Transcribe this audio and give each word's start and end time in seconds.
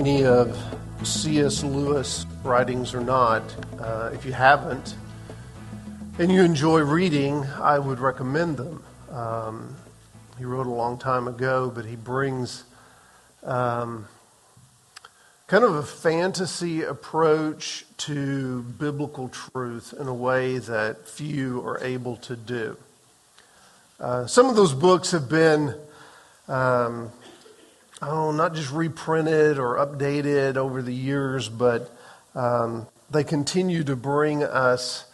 any 0.00 0.24
of 0.24 0.58
C.S. 1.02 1.62
Lewis 1.62 2.24
writings 2.42 2.94
or 2.94 3.02
not. 3.02 3.42
Uh, 3.78 4.08
if 4.14 4.24
you 4.24 4.32
haven't, 4.32 4.94
and 6.18 6.32
you 6.32 6.42
enjoy 6.42 6.80
reading, 6.80 7.44
I 7.60 7.78
would 7.78 7.98
recommend 7.98 8.56
them. 8.56 8.82
Um, 9.10 9.76
he 10.38 10.46
wrote 10.46 10.66
a 10.66 10.70
long 10.70 10.96
time 10.96 11.28
ago, 11.28 11.70
but 11.74 11.84
he 11.84 11.96
brings 11.96 12.64
um, 13.42 14.08
kind 15.48 15.64
of 15.64 15.74
a 15.74 15.82
fantasy 15.82 16.80
approach 16.82 17.84
to 17.98 18.62
biblical 18.62 19.28
truth 19.28 19.92
in 20.00 20.08
a 20.08 20.14
way 20.14 20.56
that 20.56 21.06
few 21.08 21.60
are 21.60 21.78
able 21.84 22.16
to 22.16 22.36
do. 22.36 22.78
Uh, 24.00 24.26
some 24.26 24.46
of 24.46 24.56
those 24.56 24.72
books 24.72 25.10
have 25.10 25.28
been, 25.28 25.74
um, 26.48 27.12
oh, 28.02 28.32
not 28.32 28.54
just 28.54 28.72
reprinted 28.72 29.58
or 29.58 29.76
updated 29.76 30.56
over 30.56 30.82
the 30.82 30.94
years, 30.94 31.48
but 31.48 31.94
um, 32.34 32.86
they 33.10 33.24
continue 33.24 33.84
to 33.84 33.96
bring 33.96 34.42
us 34.42 35.04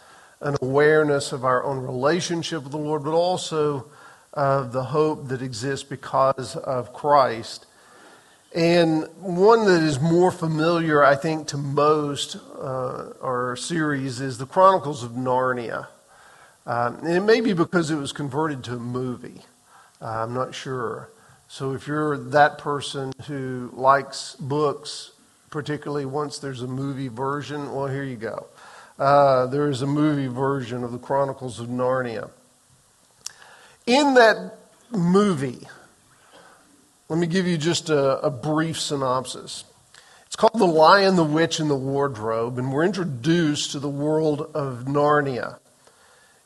an 0.41 0.55
awareness 0.61 1.31
of 1.31 1.43
our 1.43 1.63
own 1.63 1.79
relationship 1.79 2.63
with 2.63 2.71
the 2.71 2.77
Lord, 2.77 3.03
but 3.03 3.13
also 3.13 3.85
of 4.33 4.71
the 4.71 4.83
hope 4.83 5.29
that 5.29 5.41
exists 5.41 5.87
because 5.87 6.55
of 6.55 6.93
Christ. 6.93 7.65
And 8.55 9.07
one 9.19 9.65
that 9.65 9.81
is 9.81 9.99
more 9.99 10.31
familiar, 10.31 11.03
I 11.03 11.15
think, 11.15 11.47
to 11.49 11.57
most, 11.57 12.37
uh, 12.55 13.13
our 13.21 13.55
series 13.55 14.21
is 14.21 14.37
the 14.37 14.45
Chronicles 14.45 15.03
of 15.03 15.11
Narnia. 15.11 15.87
Um, 16.65 16.97
and 16.97 17.17
it 17.17 17.21
may 17.21 17.41
be 17.41 17.53
because 17.53 17.91
it 17.91 17.95
was 17.95 18.11
converted 18.11 18.63
to 18.65 18.75
a 18.75 18.79
movie. 18.79 19.41
Uh, 20.01 20.23
I'm 20.23 20.33
not 20.33 20.53
sure. 20.53 21.09
So 21.49 21.73
if 21.73 21.87
you're 21.87 22.17
that 22.17 22.57
person 22.57 23.13
who 23.27 23.71
likes 23.73 24.35
books, 24.35 25.11
particularly 25.49 26.05
once 26.05 26.39
there's 26.39 26.61
a 26.61 26.67
movie 26.67 27.07
version, 27.07 27.73
well, 27.73 27.87
here 27.87 28.03
you 28.03 28.17
go. 28.17 28.47
Uh, 28.99 29.45
there 29.45 29.69
is 29.69 29.81
a 29.81 29.87
movie 29.87 30.27
version 30.27 30.83
of 30.83 30.91
the 30.91 30.97
Chronicles 30.97 31.59
of 31.59 31.67
Narnia. 31.67 32.29
In 33.85 34.15
that 34.15 34.57
movie, 34.91 35.67
let 37.07 37.17
me 37.17 37.27
give 37.27 37.47
you 37.47 37.57
just 37.57 37.89
a, 37.89 38.19
a 38.19 38.29
brief 38.29 38.79
synopsis. 38.79 39.63
It's 40.25 40.35
called 40.35 40.59
The 40.59 40.65
Lion, 40.65 41.15
the 41.15 41.23
Witch, 41.23 41.61
and 41.61 41.69
the 41.69 41.75
Wardrobe, 41.75 42.57
and 42.57 42.73
we're 42.73 42.83
introduced 42.83 43.71
to 43.71 43.79
the 43.79 43.87
world 43.87 44.51
of 44.53 44.83
Narnia. 44.85 45.59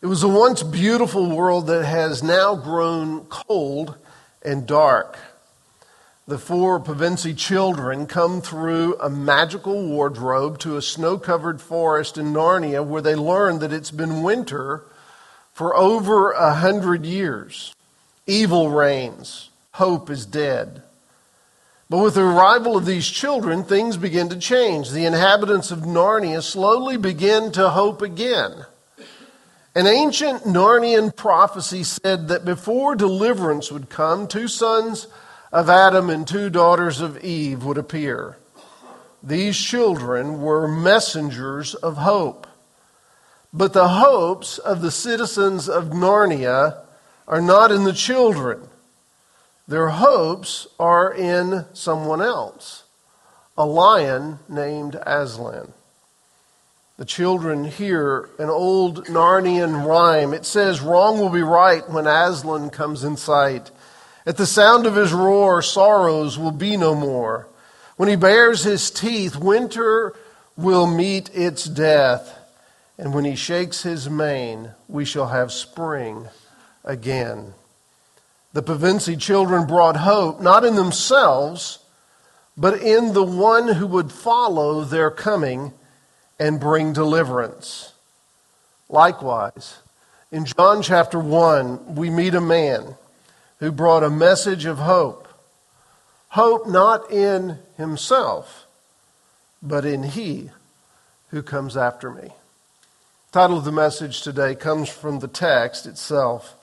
It 0.02 0.05
was 0.05 0.21
a 0.21 0.27
once 0.27 0.61
beautiful 0.61 1.36
world 1.36 1.65
that 1.67 1.86
has 1.86 2.21
now 2.21 2.55
grown 2.55 3.25
cold 3.25 3.97
and 4.44 4.66
dark. 4.66 5.17
The 6.28 6.38
four 6.38 6.80
Pevensie 6.80 7.38
children 7.38 8.06
come 8.06 8.42
through 8.42 8.98
a 9.00 9.09
magical 9.09 9.86
wardrobe 9.88 10.59
to 10.59 10.78
a 10.78 10.81
snow 10.81 11.17
covered 11.17 11.59
forest 11.59 12.17
in 12.17 12.31
Narnia 12.31 12.86
where 12.86 13.02
they 13.02 13.16
learn 13.16 13.59
that 13.59 13.73
it's 13.73 13.92
been 13.92 14.23
winter 14.23 14.83
for 15.52 15.75
over 15.75 16.31
a 16.31 16.53
hundred 16.53 17.06
years. 17.06 17.73
Evil 18.28 18.70
reigns, 18.70 19.50
hope 19.73 20.09
is 20.09 20.25
dead. 20.25 20.83
But 21.89 22.03
with 22.03 22.14
the 22.14 22.22
arrival 22.22 22.78
of 22.78 22.86
these 22.86 23.09
children, 23.09 23.66
things 23.66 23.98
begin 23.98 24.30
to 24.30 24.39
change. 24.39 24.92
The 24.92 25.05
inhabitants 25.05 25.72
of 25.72 25.80
Narnia 25.80 26.42
slowly 26.42 26.95
begin 26.95 27.52
to 27.52 27.70
hope 27.70 28.02
again. 28.02 28.66
An 29.73 29.87
ancient 29.87 30.43
Narnian 30.43 31.15
prophecy 31.15 31.83
said 31.83 32.27
that 32.27 32.43
before 32.43 32.93
deliverance 32.93 33.71
would 33.71 33.89
come, 33.89 34.27
two 34.27 34.49
sons 34.49 35.08
of 35.52 35.70
Adam 35.70 36.09
and 36.09 36.27
two 36.27 36.49
daughters 36.49 36.99
of 36.99 37.23
Eve 37.23 37.64
would 37.64 37.77
appear. 37.77 38.37
These 39.23 39.58
children 39.58 40.42
were 40.42 40.67
messengers 40.67 41.73
of 41.76 41.98
hope. 41.98 42.48
But 43.54 43.71
the 43.71 43.87
hopes 43.87 44.58
of 44.58 44.82
the 44.82 44.92
citizens 44.92 45.70
of 45.70 45.86
Narnia 45.86 46.83
are 47.26 47.42
not 47.42 47.71
in 47.71 47.86
the 47.86 47.93
children. 47.93 48.67
Their 49.70 49.89
hopes 49.89 50.67
are 50.80 51.14
in 51.14 51.65
someone 51.71 52.21
else, 52.21 52.83
a 53.58 53.65
lion 53.65 54.39
named 54.49 54.95
Aslan. 55.05 55.71
The 57.02 57.06
children 57.06 57.64
hear 57.64 58.30
an 58.38 58.52
old 58.52 59.08
Narnian 59.08 59.88
rhyme. 59.88 60.36
It 60.36 60.45
says, 60.45 60.82
Wrong 60.82 61.17
will 61.17 61.32
be 61.32 61.42
right 61.42 61.82
when 61.89 62.06
Aslan 62.06 62.70
comes 62.70 63.04
in 63.04 63.17
sight. 63.17 63.72
At 64.23 64.38
the 64.38 64.45
sound 64.45 64.86
of 64.86 64.94
his 64.94 65.12
roar, 65.12 65.64
sorrows 65.64 66.38
will 66.38 66.52
be 66.52 66.78
no 66.78 66.94
more. 66.94 67.48
When 67.98 68.08
he 68.08 68.16
bares 68.16 68.64
his 68.64 68.92
teeth, 68.92 69.36
winter 69.36 70.14
will 70.56 70.86
meet 70.86 71.32
its 71.34 71.64
death. 71.64 72.38
And 73.00 73.16
when 73.16 73.26
he 73.26 73.36
shakes 73.36 73.82
his 73.82 74.08
mane, 74.08 74.70
we 74.88 75.04
shall 75.04 75.30
have 75.30 75.52
spring 75.52 76.28
again. 76.86 77.56
The 78.54 78.62
Pevensie 78.62 79.20
children 79.20 79.66
brought 79.66 79.98
hope, 79.98 80.39
not 80.39 80.64
in 80.64 80.76
themselves, 80.76 81.80
but 82.56 82.80
in 82.80 83.14
the 83.14 83.23
one 83.23 83.70
who 83.70 83.88
would 83.88 84.12
follow 84.12 84.83
their 84.83 85.10
coming 85.10 85.73
and 86.41 86.59
bring 86.59 86.91
deliverance. 86.91 87.93
Likewise, 88.89 89.77
in 90.31 90.43
John 90.43 90.81
chapter 90.81 91.19
1, 91.19 91.93
we 91.93 92.09
meet 92.09 92.33
a 92.33 92.41
man 92.41 92.95
who 93.59 93.71
brought 93.71 94.03
a 94.03 94.09
message 94.09 94.65
of 94.65 94.79
hope. 94.79 95.27
Hope 96.29 96.67
not 96.67 97.11
in 97.11 97.59
himself, 97.77 98.65
but 99.61 99.85
in 99.85 100.02
he 100.02 100.49
who 101.29 101.43
comes 101.43 101.77
after 101.77 102.09
me. 102.09 102.29
The 103.29 103.39
title 103.39 103.59
of 103.59 103.63
the 103.63 103.71
message 103.71 104.23
today 104.23 104.55
comes 104.55 104.89
from 104.89 105.19
the 105.19 105.27
text 105.27 105.85
itself, 105.85 106.55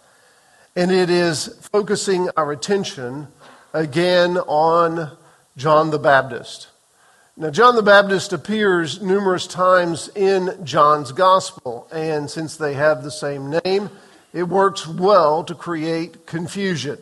and 0.74 0.90
it 0.90 1.08
is 1.08 1.56
focusing 1.70 2.30
our 2.36 2.50
attention 2.50 3.28
again 3.72 4.38
on 4.38 5.16
John 5.56 5.90
the 5.90 6.00
Baptist. 6.00 6.66
Now, 7.40 7.50
John 7.50 7.76
the 7.76 7.84
Baptist 7.84 8.32
appears 8.32 9.00
numerous 9.00 9.46
times 9.46 10.10
in 10.16 10.58
John's 10.64 11.12
gospel, 11.12 11.86
and 11.92 12.28
since 12.28 12.56
they 12.56 12.74
have 12.74 13.04
the 13.04 13.12
same 13.12 13.60
name, 13.64 13.90
it 14.32 14.42
works 14.42 14.88
well 14.88 15.44
to 15.44 15.54
create 15.54 16.26
confusion. 16.26 16.98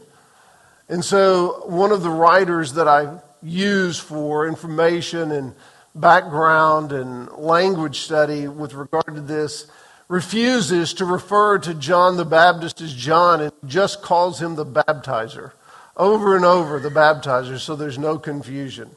And 0.90 1.02
so, 1.02 1.62
one 1.64 1.90
of 1.90 2.02
the 2.02 2.10
writers 2.10 2.74
that 2.74 2.86
I 2.86 3.18
use 3.42 3.98
for 3.98 4.46
information 4.46 5.32
and 5.32 5.54
background 5.94 6.92
and 6.92 7.32
language 7.32 8.00
study 8.00 8.46
with 8.46 8.74
regard 8.74 9.14
to 9.14 9.22
this 9.22 9.70
refuses 10.06 10.92
to 10.94 11.06
refer 11.06 11.56
to 11.60 11.72
John 11.72 12.18
the 12.18 12.26
Baptist 12.26 12.82
as 12.82 12.92
John 12.92 13.40
and 13.40 13.52
just 13.64 14.02
calls 14.02 14.42
him 14.42 14.54
the 14.54 14.66
baptizer 14.66 15.52
over 15.96 16.36
and 16.36 16.44
over, 16.44 16.78
the 16.78 16.90
baptizer, 16.90 17.58
so 17.58 17.74
there's 17.74 17.98
no 17.98 18.18
confusion. 18.18 18.90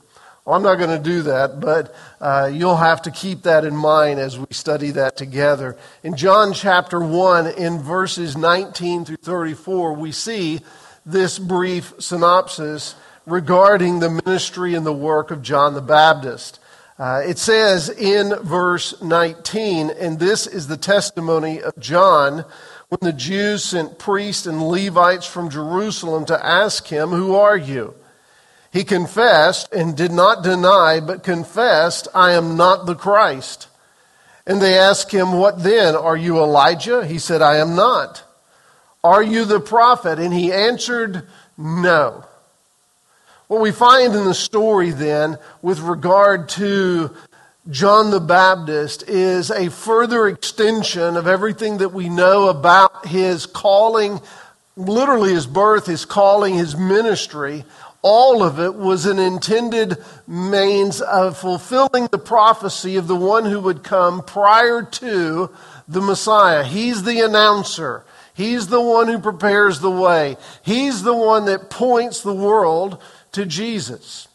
Well, 0.46 0.56
I'm 0.56 0.64
not 0.64 0.76
going 0.76 0.98
to 0.98 1.04
do 1.04 1.22
that, 1.24 1.60
but 1.60 1.94
uh, 2.22 2.50
you'll 2.52 2.78
have 2.78 3.02
to 3.04 3.12
keep 3.12 3.44
that 3.44 3.66
in 3.66 3.76
mind 3.76 4.20
as 4.20 4.40
we 4.40 4.48
study 4.52 4.92
that 4.92 5.18
together. 5.18 5.78
In 6.04 6.16
John 6.16 6.54
chapter 6.54 7.00
1, 7.00 7.48
in 7.48 7.80
verses 7.80 8.38
19 8.38 9.06
through 9.06 9.18
34, 9.18 9.94
we 9.94 10.12
see 10.12 10.62
this 11.06 11.38
brief 11.38 11.94
synopsis 12.00 12.96
regarding 13.26 14.00
the 14.00 14.22
ministry 14.26 14.74
and 14.74 14.86
the 14.86 14.94
work 14.94 15.30
of 15.30 15.42
John 15.42 15.74
the 15.74 15.82
Baptist. 15.82 16.60
Uh, 16.98 17.22
it 17.26 17.38
says 17.38 17.90
in 17.90 18.34
verse 18.44 19.02
19, 19.02 19.90
and 19.90 20.20
this 20.20 20.48
is 20.48 20.68
the 20.68 20.78
testimony 20.78 21.62
of 21.62 21.78
John 21.80 22.44
when 22.90 23.00
the 23.02 23.14
Jews 23.14 23.64
sent 23.64 24.00
priests 24.00 24.46
and 24.46 24.62
Levites 24.62 25.26
from 25.26 25.50
Jerusalem 25.50 26.26
to 26.26 26.46
ask 26.46 26.88
him, 26.88 27.10
Who 27.10 27.36
are 27.36 27.56
you? 27.56 27.94
He 28.72 28.84
confessed 28.84 29.72
and 29.74 29.98
did 29.98 30.12
not 30.12 30.44
deny, 30.44 31.00
but 31.00 31.24
confessed, 31.24 32.08
I 32.14 32.34
am 32.34 32.56
not 32.56 32.86
the 32.86 32.96
Christ. 32.96 33.68
And 34.46 34.62
they 34.62 34.78
asked 34.78 35.12
him, 35.12 35.34
What 35.34 35.64
then? 35.64 35.96
Are 35.96 36.18
you 36.18 36.38
Elijah? 36.38 37.06
He 37.06 37.20
said, 37.20 37.42
I 37.42 37.58
am 37.58 37.76
not. 37.76 38.24
Are 39.04 39.24
you 39.24 39.46
the 39.46 39.60
prophet? 39.60 40.20
And 40.20 40.34
he 40.34 40.52
answered, 40.52 41.28
No. 41.58 42.26
What 43.48 43.62
we 43.62 43.72
find 43.72 44.14
in 44.14 44.26
the 44.26 44.34
story 44.36 44.92
then, 44.92 45.40
with 45.64 45.80
regard 45.80 46.50
to 46.50 47.16
John 47.72 48.12
the 48.12 48.20
Baptist, 48.20 49.04
is 49.08 49.50
a 49.50 49.72
further 49.72 50.28
extension 50.28 51.18
of 51.18 51.26
everything 51.26 51.78
that 51.78 51.90
we 51.90 52.10
know 52.10 52.50
about 52.50 53.08
his 53.08 53.48
calling, 53.48 54.22
literally 54.76 55.34
his 55.34 55.48
birth, 55.48 55.86
his 55.86 56.06
calling, 56.06 56.56
his 56.56 56.76
ministry 56.76 57.66
all 58.02 58.44
of 58.44 58.60
it 58.60 58.76
was 58.76 59.06
an 59.06 59.20
intended 59.20 59.98
means 60.26 61.02
of 61.02 61.38
fulfilling 61.38 62.08
the 62.08 62.18
prophecy 62.18 62.96
of 62.96 63.08
the 63.08 63.16
one 63.16 63.46
who 63.46 63.60
would 63.60 63.84
come 63.84 64.22
prior 64.24 64.84
to 64.84 65.50
the 65.88 66.02
Messiah. 66.02 66.64
He's 66.64 67.04
the 67.04 67.20
announcer. 67.20 68.06
He's 68.34 68.68
the 68.68 68.82
one 68.82 69.08
who 69.08 69.20
prepares 69.20 69.82
the 69.82 69.92
way. 69.92 70.38
He's 70.62 71.04
the 71.04 71.16
one 71.16 71.46
that 71.46 71.70
points 71.70 72.22
the 72.22 72.34
world 72.34 73.02
to 73.34 73.46
Jesus. 73.46 74.30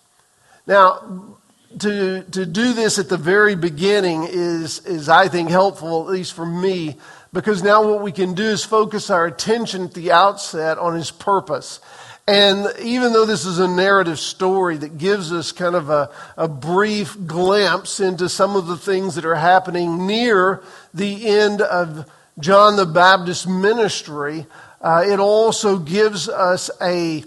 Now, 0.66 1.36
to, 1.78 2.22
to 2.22 2.44
do 2.44 2.74
this 2.74 2.98
at 2.98 3.08
the 3.08 3.16
very 3.16 3.54
beginning 3.54 4.24
is, 4.24 4.84
is, 4.84 5.08
I 5.08 5.28
think, 5.28 5.48
helpful, 5.48 6.02
at 6.02 6.12
least 6.12 6.34
for 6.34 6.46
me, 6.46 6.96
because 7.34 7.64
now 7.64 7.86
what 7.86 8.00
we 8.00 8.12
can 8.12 8.32
do 8.32 8.44
is 8.44 8.64
focus 8.64 9.10
our 9.10 9.26
attention 9.26 9.84
at 9.84 9.94
the 9.94 10.12
outset 10.12 10.78
on 10.78 10.94
his 10.94 11.10
purpose. 11.10 11.80
And 12.28 12.66
even 12.80 13.12
though 13.12 13.26
this 13.26 13.44
is 13.44 13.58
a 13.58 13.68
narrative 13.68 14.18
story 14.18 14.78
that 14.78 14.96
gives 14.96 15.32
us 15.32 15.52
kind 15.52 15.74
of 15.74 15.90
a, 15.90 16.10
a 16.38 16.48
brief 16.48 17.18
glimpse 17.26 18.00
into 18.00 18.30
some 18.30 18.56
of 18.56 18.66
the 18.66 18.78
things 18.78 19.16
that 19.16 19.26
are 19.26 19.34
happening 19.34 20.06
near 20.06 20.62
the 20.94 21.26
end 21.26 21.60
of 21.60 22.10
John 22.38 22.76
the 22.76 22.86
Baptist's 22.86 23.46
ministry, 23.46 24.46
uh, 24.80 25.04
it 25.04 25.18
also 25.18 25.78
gives 25.78 26.28
us 26.28 26.70
a 26.80 27.24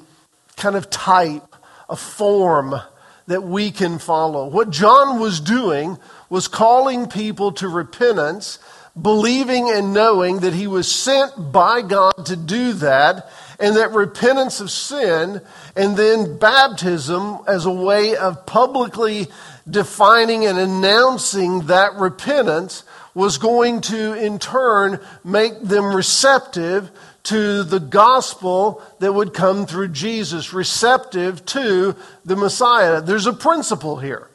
kind 0.56 0.76
of 0.76 0.90
type, 0.90 1.56
a 1.90 1.96
form 1.96 2.74
that 3.28 3.44
we 3.44 3.72
can 3.72 4.00
follow. 4.00 4.48
What 4.48 4.70
John 4.70 5.20
was 5.20 5.40
doing 5.42 6.00
was 6.30 6.48
calling 6.48 7.08
people 7.08 7.52
to 7.54 7.68
repentance, 7.68 8.58
believing 9.00 9.70
and 9.70 9.94
knowing 9.94 10.40
that 10.40 10.54
he 10.54 10.68
was 10.68 10.90
sent 10.90 11.52
by 11.52 11.82
God 11.82 12.26
to 12.26 12.36
do 12.36 12.74
that, 12.74 13.30
and 13.60 13.76
that 13.76 13.92
repentance 13.92 14.60
of 14.60 14.70
sin 14.70 15.42
and 15.76 15.98
then 15.98 16.38
baptism 16.38 17.40
as 17.48 17.66
a 17.66 17.72
way 17.72 18.16
of 18.16 18.46
publicly 18.46 19.28
defining 19.70 20.46
and 20.46 20.58
announcing 20.58 21.62
that 21.62 21.96
repentance 21.96 22.84
was 23.14 23.38
going 23.40 23.82
to 23.82 24.14
in 24.14 24.38
turn 24.38 25.00
make 25.24 25.60
them 25.62 25.96
receptive 25.96 26.92
to 27.24 27.64
the 27.64 27.80
gospel 27.80 28.82
that 29.00 29.12
would 29.12 29.34
come 29.34 29.66
through 29.66 29.88
Jesus, 29.88 30.54
receptive 30.54 31.44
to 31.46 31.96
the 32.24 32.36
Messiah. 32.36 33.02
There's 33.02 33.26
a 33.26 33.34
principle 33.34 33.98
here. 33.98 34.30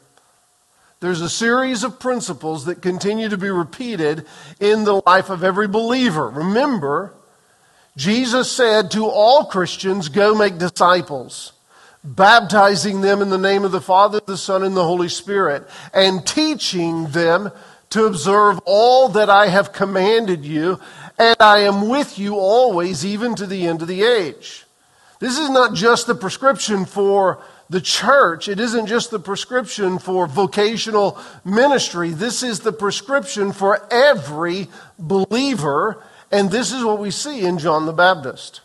There's 1.03 1.19
a 1.19 1.29
series 1.29 1.83
of 1.83 1.99
principles 1.99 2.63
that 2.63 2.81
continue 2.81 3.27
to 3.27 3.37
be 3.37 3.49
repeated 3.49 4.25
in 4.61 4.85
the 4.85 5.01
life 5.05 5.29
of 5.29 5.43
every 5.43 5.67
believer. 5.67 6.29
Remember, 6.29 7.13
Jesus 7.97 8.49
said 8.49 8.89
to 8.91 9.07
all 9.07 9.43
Christians, 9.43 10.07
Go 10.07 10.33
make 10.33 10.57
disciples, 10.57 11.51
baptizing 12.05 13.01
them 13.01 13.21
in 13.21 13.29
the 13.29 13.37
name 13.37 13.65
of 13.65 13.73
the 13.73 13.81
Father, 13.81 14.21
the 14.25 14.37
Son, 14.37 14.63
and 14.63 14.77
the 14.77 14.85
Holy 14.85 15.09
Spirit, 15.09 15.67
and 15.93 16.25
teaching 16.25 17.07
them 17.07 17.51
to 17.89 18.05
observe 18.05 18.61
all 18.63 19.09
that 19.09 19.29
I 19.29 19.47
have 19.47 19.73
commanded 19.73 20.45
you 20.45 20.79
and 21.19 21.35
I 21.41 21.63
am 21.63 21.89
with 21.89 22.17
you 22.17 22.35
always, 22.35 23.05
even 23.05 23.35
to 23.35 23.45
the 23.45 23.67
end 23.67 23.81
of 23.81 23.89
the 23.89 24.03
age. 24.03 24.65
This 25.19 25.37
is 25.37 25.49
not 25.49 25.73
just 25.73 26.07
the 26.07 26.15
prescription 26.15 26.85
for 26.85 27.43
the 27.69 27.81
church. 27.81 28.47
It 28.47 28.59
isn't 28.59 28.87
just 28.87 29.11
the 29.11 29.19
prescription 29.19 29.99
for 29.99 30.27
vocational 30.27 31.17
ministry. 31.43 32.11
This 32.11 32.43
is 32.43 32.59
the 32.59 32.73
prescription 32.73 33.51
for 33.51 33.87
every 33.91 34.67
believer. 34.99 36.03
And 36.31 36.51
this 36.51 36.71
is 36.71 36.83
what 36.83 36.99
we 36.99 37.11
see 37.11 37.45
in 37.45 37.57
John 37.57 37.85
the 37.85 37.93
Baptist. 37.93 38.61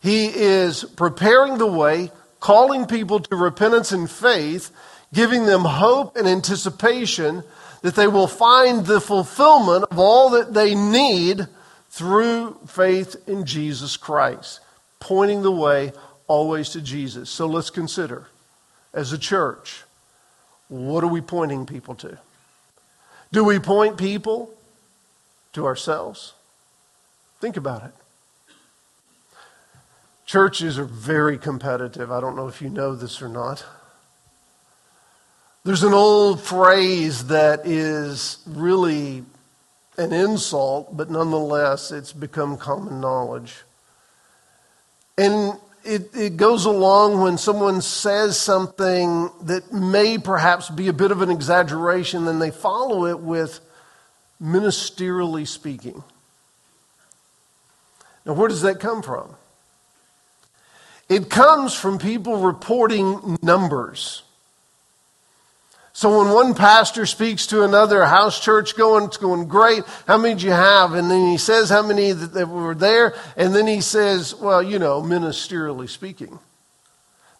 He 0.00 0.26
is 0.26 0.84
preparing 0.84 1.58
the 1.58 1.66
way, 1.66 2.10
calling 2.40 2.86
people 2.86 3.20
to 3.20 3.36
repentance 3.36 3.92
and 3.92 4.10
faith, 4.10 4.70
giving 5.12 5.46
them 5.46 5.62
hope 5.62 6.16
and 6.16 6.28
anticipation 6.28 7.42
that 7.82 7.96
they 7.96 8.06
will 8.06 8.26
find 8.26 8.86
the 8.86 9.00
fulfillment 9.00 9.84
of 9.90 9.98
all 9.98 10.30
that 10.30 10.54
they 10.54 10.74
need 10.74 11.46
through 11.90 12.58
faith 12.66 13.16
in 13.26 13.44
Jesus 13.44 13.96
Christ, 13.96 14.60
pointing 15.00 15.42
the 15.42 15.52
way 15.52 15.92
always 16.28 16.68
to 16.70 16.80
Jesus. 16.80 17.28
So 17.28 17.46
let's 17.46 17.70
consider, 17.70 18.28
as 18.94 19.12
a 19.12 19.18
church, 19.18 19.82
what 20.68 21.02
are 21.02 21.08
we 21.08 21.20
pointing 21.20 21.66
people 21.66 21.94
to? 21.96 22.18
Do 23.32 23.42
we 23.42 23.58
point 23.58 23.96
people 23.96 24.54
to 25.54 25.66
ourselves? 25.66 26.34
Think 27.40 27.56
about 27.56 27.84
it. 27.84 27.92
Churches 30.26 30.78
are 30.78 30.84
very 30.84 31.38
competitive. 31.38 32.12
I 32.12 32.20
don't 32.20 32.36
know 32.36 32.48
if 32.48 32.60
you 32.60 32.68
know 32.68 32.94
this 32.94 33.22
or 33.22 33.28
not. 33.28 33.64
There's 35.64 35.82
an 35.82 35.94
old 35.94 36.40
phrase 36.40 37.26
that 37.28 37.66
is 37.66 38.38
really 38.46 39.24
an 39.96 40.12
insult, 40.12 40.96
but 40.96 41.10
nonetheless, 41.10 41.90
it's 41.90 42.12
become 42.12 42.56
common 42.56 43.00
knowledge. 43.00 43.56
And 45.16 45.54
it, 45.88 46.14
it 46.14 46.36
goes 46.36 46.66
along 46.66 47.20
when 47.20 47.38
someone 47.38 47.80
says 47.80 48.38
something 48.38 49.30
that 49.42 49.72
may 49.72 50.18
perhaps 50.18 50.68
be 50.68 50.88
a 50.88 50.92
bit 50.92 51.10
of 51.10 51.22
an 51.22 51.30
exaggeration, 51.30 52.26
then 52.26 52.38
they 52.38 52.50
follow 52.50 53.06
it 53.06 53.20
with 53.20 53.60
ministerially 54.40 55.48
speaking. 55.48 56.04
Now, 58.26 58.34
where 58.34 58.48
does 58.48 58.62
that 58.62 58.80
come 58.80 59.02
from? 59.02 59.34
It 61.08 61.30
comes 61.30 61.72
from 61.72 61.98
people 61.98 62.36
reporting 62.36 63.38
numbers. 63.40 64.22
So 65.98 66.16
when 66.16 66.32
one 66.32 66.54
pastor 66.54 67.06
speaks 67.06 67.48
to 67.48 67.64
another, 67.64 68.04
house 68.04 68.38
church 68.38 68.76
going? 68.76 69.06
It's 69.06 69.16
going 69.16 69.48
great. 69.48 69.82
How 70.06 70.16
many 70.16 70.34
did 70.34 70.44
you 70.44 70.52
have? 70.52 70.94
And 70.94 71.10
then 71.10 71.26
he 71.26 71.38
says 71.38 71.70
how 71.70 71.82
many 71.82 72.12
that 72.12 72.48
were 72.48 72.76
there. 72.76 73.16
And 73.36 73.52
then 73.52 73.66
he 73.66 73.80
says, 73.80 74.32
well, 74.32 74.62
you 74.62 74.78
know, 74.78 75.02
ministerially 75.02 75.88
speaking. 75.88 76.38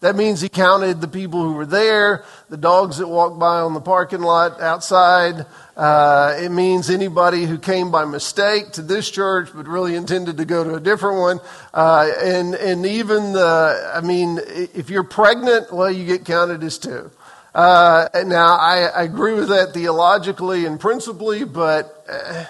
That 0.00 0.16
means 0.16 0.40
he 0.40 0.48
counted 0.48 1.00
the 1.00 1.06
people 1.06 1.40
who 1.40 1.52
were 1.52 1.66
there, 1.66 2.24
the 2.48 2.56
dogs 2.56 2.98
that 2.98 3.06
walked 3.06 3.38
by 3.38 3.60
on 3.60 3.74
the 3.74 3.80
parking 3.80 4.22
lot 4.22 4.60
outside. 4.60 5.46
Uh, 5.76 6.36
it 6.40 6.50
means 6.50 6.90
anybody 6.90 7.44
who 7.44 7.58
came 7.58 7.92
by 7.92 8.06
mistake 8.06 8.72
to 8.72 8.82
this 8.82 9.08
church 9.08 9.50
but 9.54 9.68
really 9.68 9.94
intended 9.94 10.36
to 10.36 10.44
go 10.44 10.64
to 10.64 10.74
a 10.74 10.80
different 10.80 11.20
one. 11.20 11.38
Uh, 11.72 12.10
and, 12.24 12.56
and 12.56 12.84
even 12.84 13.34
the, 13.34 13.92
I 13.94 14.00
mean, 14.00 14.40
if 14.44 14.90
you're 14.90 15.04
pregnant, 15.04 15.72
well, 15.72 15.92
you 15.92 16.04
get 16.04 16.24
counted 16.24 16.64
as 16.64 16.76
two. 16.76 17.12
Uh, 17.54 18.08
now, 18.26 18.56
I, 18.56 18.90
I, 18.94 19.02
agree 19.04 19.32
with 19.32 19.48
that 19.48 19.72
theologically 19.72 20.66
and 20.66 20.78
principally, 20.78 21.44
but 21.44 22.04
uh, 22.08 22.44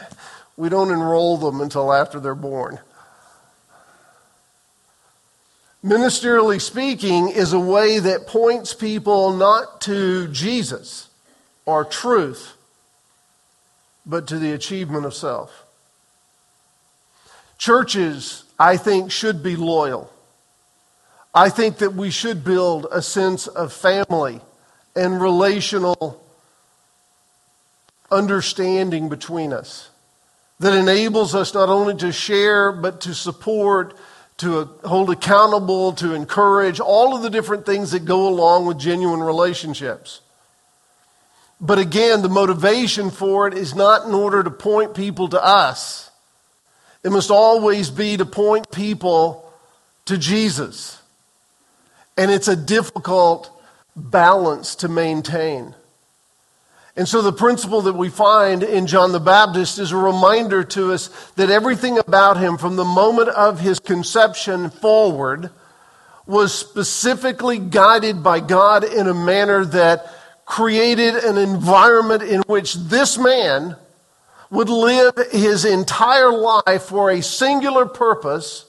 we 0.57 0.69
don't 0.69 0.91
enroll 0.91 1.37
them 1.37 1.61
until 1.61 1.93
after 1.93 2.19
they're 2.19 2.35
born. 2.35 2.81
Ministerially 5.85 6.61
speaking 6.61 7.29
is 7.29 7.53
a 7.53 7.61
way 7.61 8.01
that 8.01 8.27
points 8.27 8.75
people 8.75 9.33
not 9.33 9.81
to 9.83 10.27
Jesus 10.29 11.09
or 11.65 11.85
truth, 11.85 12.55
but 14.05 14.27
to 14.27 14.39
the 14.41 14.53
achievement 14.53 15.07
of 15.07 15.15
self. 15.15 15.65
Churches, 17.57 18.43
I 18.59 18.77
think, 18.77 19.13
should 19.13 19.45
be 19.45 19.55
loyal. 19.55 20.13
I 21.33 21.51
think 21.51 21.79
that 21.79 21.95
we 21.95 22.11
should 22.11 22.43
build 22.43 22.89
a 22.91 23.01
sense 23.01 23.47
of 23.47 23.73
family 23.73 24.41
and 24.99 25.23
relational 25.23 26.23
understanding 28.11 29.09
between 29.09 29.53
us 29.53 29.91
that 30.59 30.75
enables 30.75 31.35
us 31.35 31.55
not 31.55 31.69
only 31.69 31.95
to 31.95 32.11
share, 32.11 32.73
but 32.73 33.03
to 33.03 33.15
support, 33.15 33.97
to 34.39 34.65
hold 34.85 35.09
accountable, 35.11 35.93
to 35.93 36.15
encourage, 36.15 36.81
all 36.81 37.15
of 37.15 37.23
the 37.23 37.31
different 37.31 37.65
things 37.65 37.93
that 37.93 38.05
go 38.05 38.27
along 38.27 38.67
with 38.67 38.79
genuine 38.79 39.21
relationships. 39.21 40.21
But 41.61 41.79
again, 41.79 42.23
the 42.23 42.29
motivation 42.29 43.11
for 43.11 43.47
it 43.47 43.55
is 43.55 43.75
not 43.75 44.07
in 44.07 44.15
order 44.15 44.43
to 44.43 44.51
point 44.51 44.95
people 44.95 45.29
to 45.29 45.45
us. 45.45 46.11
It 47.05 47.11
must 47.11 47.31
always 47.31 47.91
be 47.91 48.17
to 48.17 48.27
point 48.27 48.73
people 48.73 49.53
to 50.07 50.19
Jesus. 50.19 51.01
And 52.17 52.33
it's 52.33 52.49
a 52.49 52.57
difficult 52.57 53.58
balance 53.99 54.77
to 54.77 54.89
maintain. 54.89 55.75
And 56.97 57.09
so 57.09 57.23
the 57.23 57.33
principle 57.33 57.83
that 57.83 57.95
we 57.95 58.09
find 58.09 58.65
in 58.65 58.89
John 58.89 59.13
the 59.13 59.21
Baptist 59.21 59.79
is 59.79 59.93
a 59.93 59.97
reminder 59.97 60.65
to 60.65 60.93
us 60.93 61.09
that 61.37 61.49
everything 61.49 61.99
about 61.99 62.39
him 62.39 62.59
from 62.59 62.75
the 62.75 62.85
moment 62.85 63.29
of 63.29 63.61
his 63.61 63.79
conception 63.79 64.71
forward 64.71 65.51
was 66.27 66.53
specifically 66.53 67.59
guided 67.59 68.23
by 68.23 68.41
God 68.41 68.83
in 68.83 69.07
a 69.07 69.15
manner 69.15 69.65
that 69.65 70.13
created 70.45 71.15
an 71.15 71.39
environment 71.39 72.23
in 72.23 72.41
which 72.49 72.75
this 72.75 73.17
man 73.17 73.77
would 74.51 74.69
live 74.69 75.15
his 75.31 75.65
entire 75.65 76.33
life 76.33 76.83
for 76.83 77.11
a 77.11 77.23
singular 77.23 77.87
purpose 77.87 78.65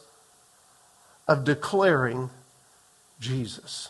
of 1.27 1.45
declaring 1.45 2.29
Jesus 3.19 3.89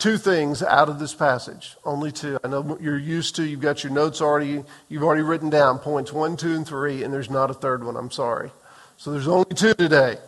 two 0.00 0.18
things 0.18 0.62
out 0.62 0.88
of 0.88 0.98
this 0.98 1.14
passage. 1.14 1.76
Only 1.84 2.10
two. 2.10 2.38
I 2.42 2.48
know 2.48 2.76
you're 2.80 2.98
used 2.98 3.36
to, 3.36 3.44
you've 3.44 3.60
got 3.60 3.84
your 3.84 3.92
notes 3.92 4.20
already, 4.20 4.64
you've 4.88 5.04
already 5.04 5.22
written 5.22 5.50
down 5.50 5.78
points 5.78 6.12
one, 6.12 6.36
two, 6.36 6.54
and 6.54 6.66
three, 6.66 7.04
and 7.04 7.14
there's 7.14 7.30
not 7.30 7.50
a 7.50 7.54
third 7.54 7.84
one. 7.84 7.96
I'm 7.96 8.10
sorry. 8.10 8.50
So 8.96 9.12
there's 9.12 9.28
only 9.28 9.54
two 9.54 9.74
today. 9.74 10.18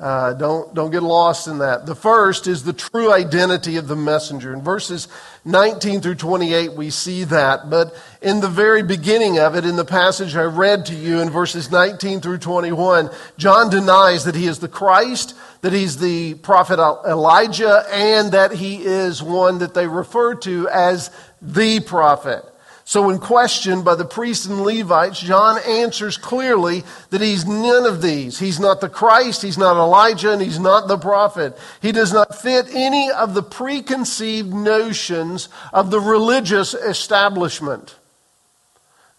Uh, 0.00 0.32
don't, 0.32 0.72
don't 0.72 0.90
get 0.90 1.02
lost 1.02 1.46
in 1.46 1.58
that. 1.58 1.84
The 1.84 1.94
first 1.94 2.46
is 2.46 2.64
the 2.64 2.72
true 2.72 3.12
identity 3.12 3.76
of 3.76 3.86
the 3.86 3.96
messenger. 3.96 4.54
In 4.54 4.62
verses 4.62 5.08
19 5.44 6.00
through 6.00 6.14
28, 6.14 6.72
we 6.72 6.88
see 6.88 7.24
that. 7.24 7.68
But 7.68 7.94
in 8.22 8.40
the 8.40 8.48
very 8.48 8.82
beginning 8.82 9.38
of 9.38 9.56
it, 9.56 9.66
in 9.66 9.76
the 9.76 9.84
passage 9.84 10.34
I 10.36 10.44
read 10.44 10.86
to 10.86 10.94
you 10.94 11.20
in 11.20 11.28
verses 11.28 11.70
19 11.70 12.22
through 12.22 12.38
21, 12.38 13.10
John 13.36 13.68
denies 13.68 14.24
that 14.24 14.34
he 14.34 14.46
is 14.46 14.58
the 14.58 14.68
Christ, 14.68 15.36
that 15.60 15.74
he's 15.74 15.98
the 15.98 16.32
prophet 16.34 16.78
Elijah, 16.78 17.84
and 17.92 18.32
that 18.32 18.52
he 18.52 18.82
is 18.82 19.22
one 19.22 19.58
that 19.58 19.74
they 19.74 19.86
refer 19.86 20.34
to 20.36 20.66
as 20.70 21.10
the 21.42 21.80
prophet. 21.80 22.49
So, 22.90 23.02
when 23.06 23.20
questioned 23.20 23.84
by 23.84 23.94
the 23.94 24.04
priests 24.04 24.46
and 24.46 24.62
Levites, 24.62 25.20
John 25.20 25.60
answers 25.62 26.16
clearly 26.16 26.82
that 27.10 27.20
he's 27.20 27.46
none 27.46 27.86
of 27.86 28.02
these. 28.02 28.40
He's 28.40 28.58
not 28.58 28.80
the 28.80 28.88
Christ, 28.88 29.42
he's 29.42 29.56
not 29.56 29.76
Elijah, 29.76 30.32
and 30.32 30.42
he's 30.42 30.58
not 30.58 30.88
the 30.88 30.98
prophet. 30.98 31.56
He 31.80 31.92
does 31.92 32.12
not 32.12 32.34
fit 32.34 32.66
any 32.72 33.08
of 33.12 33.34
the 33.34 33.44
preconceived 33.44 34.52
notions 34.52 35.48
of 35.72 35.92
the 35.92 36.00
religious 36.00 36.74
establishment. 36.74 37.94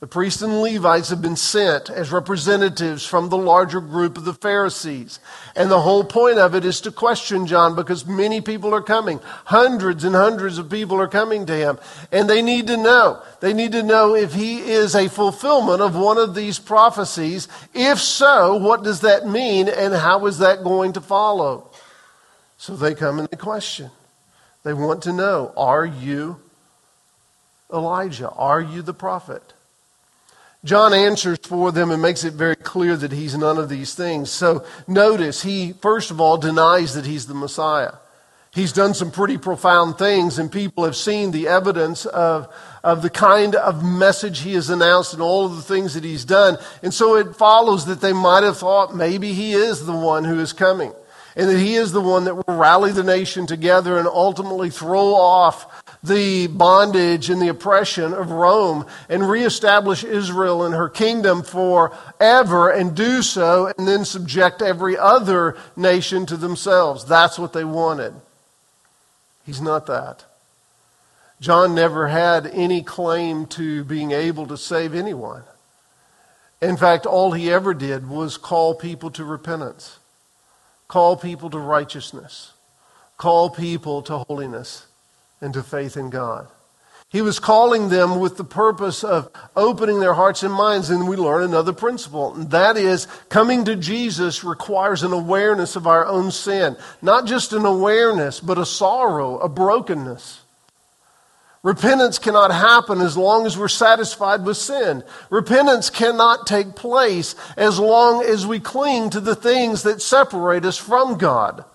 The 0.01 0.08
priests 0.08 0.41
and 0.41 0.63
Levites 0.63 1.10
have 1.10 1.22
been 1.22 1.36
sent 1.36 1.91
as 1.91 2.12
representatives 2.12 3.05
from 3.05 3.29
the 3.29 3.38
larger 3.38 3.79
group 3.79 4.17
of 4.17 4.25
the 4.25 4.34
Pharisees. 4.34 5.20
And 5.55 5.70
the 5.70 5.81
whole 5.81 6.03
point 6.03 6.39
of 6.39 6.55
it 6.55 6.65
is 6.65 6.81
to 6.81 6.91
question 6.91 7.46
John 7.46 7.75
because 7.75 8.08
many 8.08 8.41
people 8.41 8.74
are 8.74 8.81
coming. 8.81 9.20
Hundreds 9.46 10.03
and 10.03 10.15
hundreds 10.15 10.58
of 10.58 10.72
people 10.72 11.00
are 11.00 11.08
coming 11.08 11.46
to 11.46 11.55
him. 11.55 11.77
And 12.12 12.27
they 12.27 12.41
need 12.41 12.65
to 12.65 12.77
know. 12.77 13.22
They 13.41 13.53
need 13.53 13.74
to 13.74 13.84
know 13.84 14.15
if 14.15 14.34
he 14.34 14.72
is 14.72 14.96
a 14.96 15.08
fulfillment 15.08 15.84
of 15.84 15.96
one 15.96 16.17
of 16.17 16.34
these 16.34 16.58
prophecies. 16.58 17.48
If 17.75 18.00
so, 18.00 18.55
what 18.55 18.84
does 18.84 19.01
that 19.01 19.27
mean 19.27 19.70
and 19.70 19.93
how 19.93 20.25
is 20.25 20.39
that 20.39 20.63
going 20.63 20.93
to 20.93 21.01
follow? 21.01 21.70
So 22.58 22.75
they 22.75 22.96
come 22.96 23.20
and 23.20 23.27
they 23.27 23.38
question. 23.38 23.91
They 24.63 24.74
want 24.74 25.03
to 25.03 25.13
know 25.13 25.53
Are 25.55 25.86
you 25.86 26.38
Elijah? 27.72 28.31
Are 28.31 28.62
you 28.62 28.81
the 28.81 28.96
prophet? 28.96 29.43
John 30.63 30.94
answers 30.94 31.39
for 31.41 31.72
them 31.72 31.89
and 31.89 32.01
makes 32.01 32.24
it 32.24 32.34
very 32.34 32.56
clear 32.56 32.96
that 32.96 33.12
he's 33.12 33.36
none 33.36 33.58
of 33.58 33.68
these 33.68 33.96
things. 33.96 34.30
So 34.30 34.63
notice, 34.88 35.41
he 35.41 35.74
first 35.74 36.12
of 36.12 36.22
all 36.22 36.38
denies 36.38 36.94
that 36.94 37.06
he's 37.06 37.25
the 37.25 37.34
Messiah. 37.34 37.94
He's 38.53 38.74
done 38.74 38.94
some 38.94 39.12
pretty 39.12 39.38
profound 39.38 39.98
things, 39.98 40.38
and 40.38 40.51
people 40.51 40.84
have 40.84 40.98
seen 40.98 41.32
the 41.32 41.48
evidence 41.48 42.06
of, 42.06 42.53
of 42.84 43.01
the 43.01 43.10
kind 43.10 43.56
of 43.56 43.82
message 43.82 44.41
he 44.41 44.56
has 44.56 44.70
announced 44.70 45.13
and 45.13 45.22
all 45.22 45.46
of 45.46 45.56
the 45.56 45.62
things 45.62 45.94
that 45.94 46.03
he's 46.03 46.25
done. 46.25 46.58
And 46.84 46.94
so 46.94 47.15
it 47.15 47.38
follows 47.38 47.86
that 47.86 48.01
they 48.01 48.12
might 48.12 48.44
have 48.44 48.58
thought 48.58 48.94
maybe 48.94 49.32
he 49.32 49.53
is 49.53 49.86
the 49.86 49.96
one 49.96 50.25
who 50.25 50.41
is 50.41 50.51
coming, 50.51 50.94
and 51.38 51.50
that 51.50 51.60
he 51.60 51.75
is 51.75 51.94
the 51.94 52.01
one 52.01 52.25
that 52.25 52.36
will 52.36 52.58
rally 52.58 52.91
the 52.91 53.03
nation 53.03 53.48
together 53.48 53.98
and 53.98 54.06
ultimately 54.06 54.70
throw 54.70 55.15
off 55.15 55.81
the 56.03 56.48
bondage 56.48 57.29
and 57.29 57.41
the 57.41 57.48
oppression 57.48 58.13
of 58.13 58.31
Rome 58.31 58.86
and 59.08 59.29
reestablish 59.29 60.03
Israel 60.03 60.63
and 60.63 60.74
her 60.74 60.89
kingdom 60.89 61.43
forever 61.43 62.70
and 62.72 62.96
do 62.96 63.22
so 63.22 63.72
and 63.77 63.88
then 63.88 64.03
subject 64.03 64.62
every 64.62 64.98
other 64.98 65.58
nation 65.75 66.25
to 66.25 66.38
themselves. 66.38 67.05
That's 67.05 67.38
what 67.38 67.53
they 67.53 67.63
wanted. 67.63 68.13
He's 69.46 69.62
not 69.62 69.86
that. 69.88 70.25
John 71.39 71.75
never 71.75 72.08
had 72.08 72.48
any 72.48 72.84
claim 72.84 73.46
to 73.48 73.84
being 73.84 74.12
able 74.12 74.48
to 74.48 74.58
save 74.58 74.93
anyone. 74.93 75.43
In 76.62 76.77
fact, 76.77 77.08
all 77.08 77.31
he 77.31 77.51
ever 77.51 77.74
did 77.74 78.08
was 78.08 78.38
call 78.38 78.75
people 78.75 79.10
to 79.12 79.25
repentance, 79.25 79.98
call 80.88 81.15
people 81.15 81.50
to 81.50 81.58
righteousness, 81.58 82.53
call 83.17 83.50
people 83.50 84.03
to 84.03 84.20
holiness 84.20 84.86
and 85.42 85.54
to 85.54 85.64
faith 85.64 85.98
in 85.98 86.10
God. 86.10 86.48
He 87.12 87.22
was 87.22 87.40
calling 87.40 87.90
them 87.90 88.22
with 88.22 88.38
the 88.38 88.46
purpose 88.46 89.04
of 89.04 89.30
opening 89.54 90.00
their 90.00 90.14
hearts 90.14 90.44
and 90.44 90.54
minds. 90.54 90.90
And 90.90 91.10
we 91.10 91.18
learn 91.18 91.44
another 91.44 91.74
principle. 91.74 92.34
And 92.34 92.52
that 92.52 92.78
is 92.78 93.06
coming 93.28 93.66
to 93.66 93.76
Jesus 93.76 94.46
requires 94.46 95.04
an 95.04 95.12
awareness 95.12 95.76
of 95.76 95.88
our 95.88 96.06
own 96.06 96.32
sin. 96.32 96.78
Not 97.02 97.26
just 97.26 97.52
an 97.52 97.66
awareness, 97.66 98.40
but 98.40 98.58
a 98.58 98.66
sorrow, 98.66 99.40
a 99.40 99.50
brokenness. 99.50 100.40
Repentance 101.64 102.18
cannot 102.18 102.52
happen 102.52 103.02
as 103.02 103.18
long 103.18 103.46
as 103.46 103.58
we're 103.58 103.68
satisfied 103.68 104.46
with 104.46 104.56
sin. 104.56 105.04
Repentance 105.30 105.90
cannot 105.90 106.48
take 106.48 106.76
place 106.76 107.36
as 107.58 107.78
long 107.78 108.24
as 108.24 108.48
we 108.48 108.62
cling 108.62 109.10
to 109.10 109.20
the 109.20 109.36
things 109.36 109.84
that 109.84 110.02
separate 110.02 110.64
us 110.64 110.78
from 110.78 111.18
God. 111.18 111.66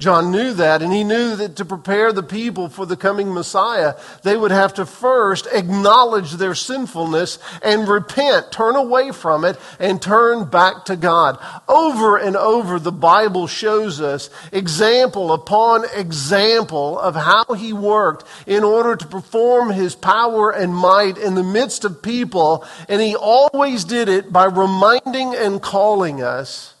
John 0.00 0.30
knew 0.30 0.52
that, 0.54 0.80
and 0.80 0.92
he 0.92 1.02
knew 1.02 1.34
that 1.34 1.56
to 1.56 1.64
prepare 1.64 2.12
the 2.12 2.22
people 2.22 2.68
for 2.68 2.86
the 2.86 2.96
coming 2.96 3.34
Messiah, 3.34 3.96
they 4.22 4.36
would 4.36 4.52
have 4.52 4.72
to 4.74 4.86
first 4.86 5.48
acknowledge 5.50 6.34
their 6.34 6.54
sinfulness 6.54 7.40
and 7.64 7.88
repent, 7.88 8.52
turn 8.52 8.76
away 8.76 9.10
from 9.10 9.44
it, 9.44 9.58
and 9.80 10.00
turn 10.00 10.44
back 10.44 10.84
to 10.84 10.94
God. 10.94 11.36
Over 11.66 12.16
and 12.16 12.36
over, 12.36 12.78
the 12.78 12.92
Bible 12.92 13.48
shows 13.48 14.00
us 14.00 14.30
example 14.52 15.32
upon 15.32 15.84
example 15.92 16.96
of 16.96 17.16
how 17.16 17.54
he 17.54 17.72
worked 17.72 18.24
in 18.46 18.62
order 18.62 18.94
to 18.94 19.04
perform 19.04 19.70
his 19.70 19.96
power 19.96 20.52
and 20.52 20.72
might 20.72 21.18
in 21.18 21.34
the 21.34 21.42
midst 21.42 21.84
of 21.84 22.02
people, 22.02 22.64
and 22.88 23.00
he 23.00 23.16
always 23.16 23.82
did 23.82 24.08
it 24.08 24.32
by 24.32 24.44
reminding 24.44 25.34
and 25.34 25.60
calling 25.60 26.22
us 26.22 26.76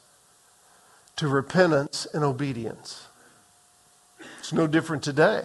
to 1.16 1.26
repentance 1.26 2.06
and 2.14 2.22
obedience. 2.22 3.07
It's 4.48 4.54
no 4.54 4.66
different 4.66 5.02
today. 5.02 5.42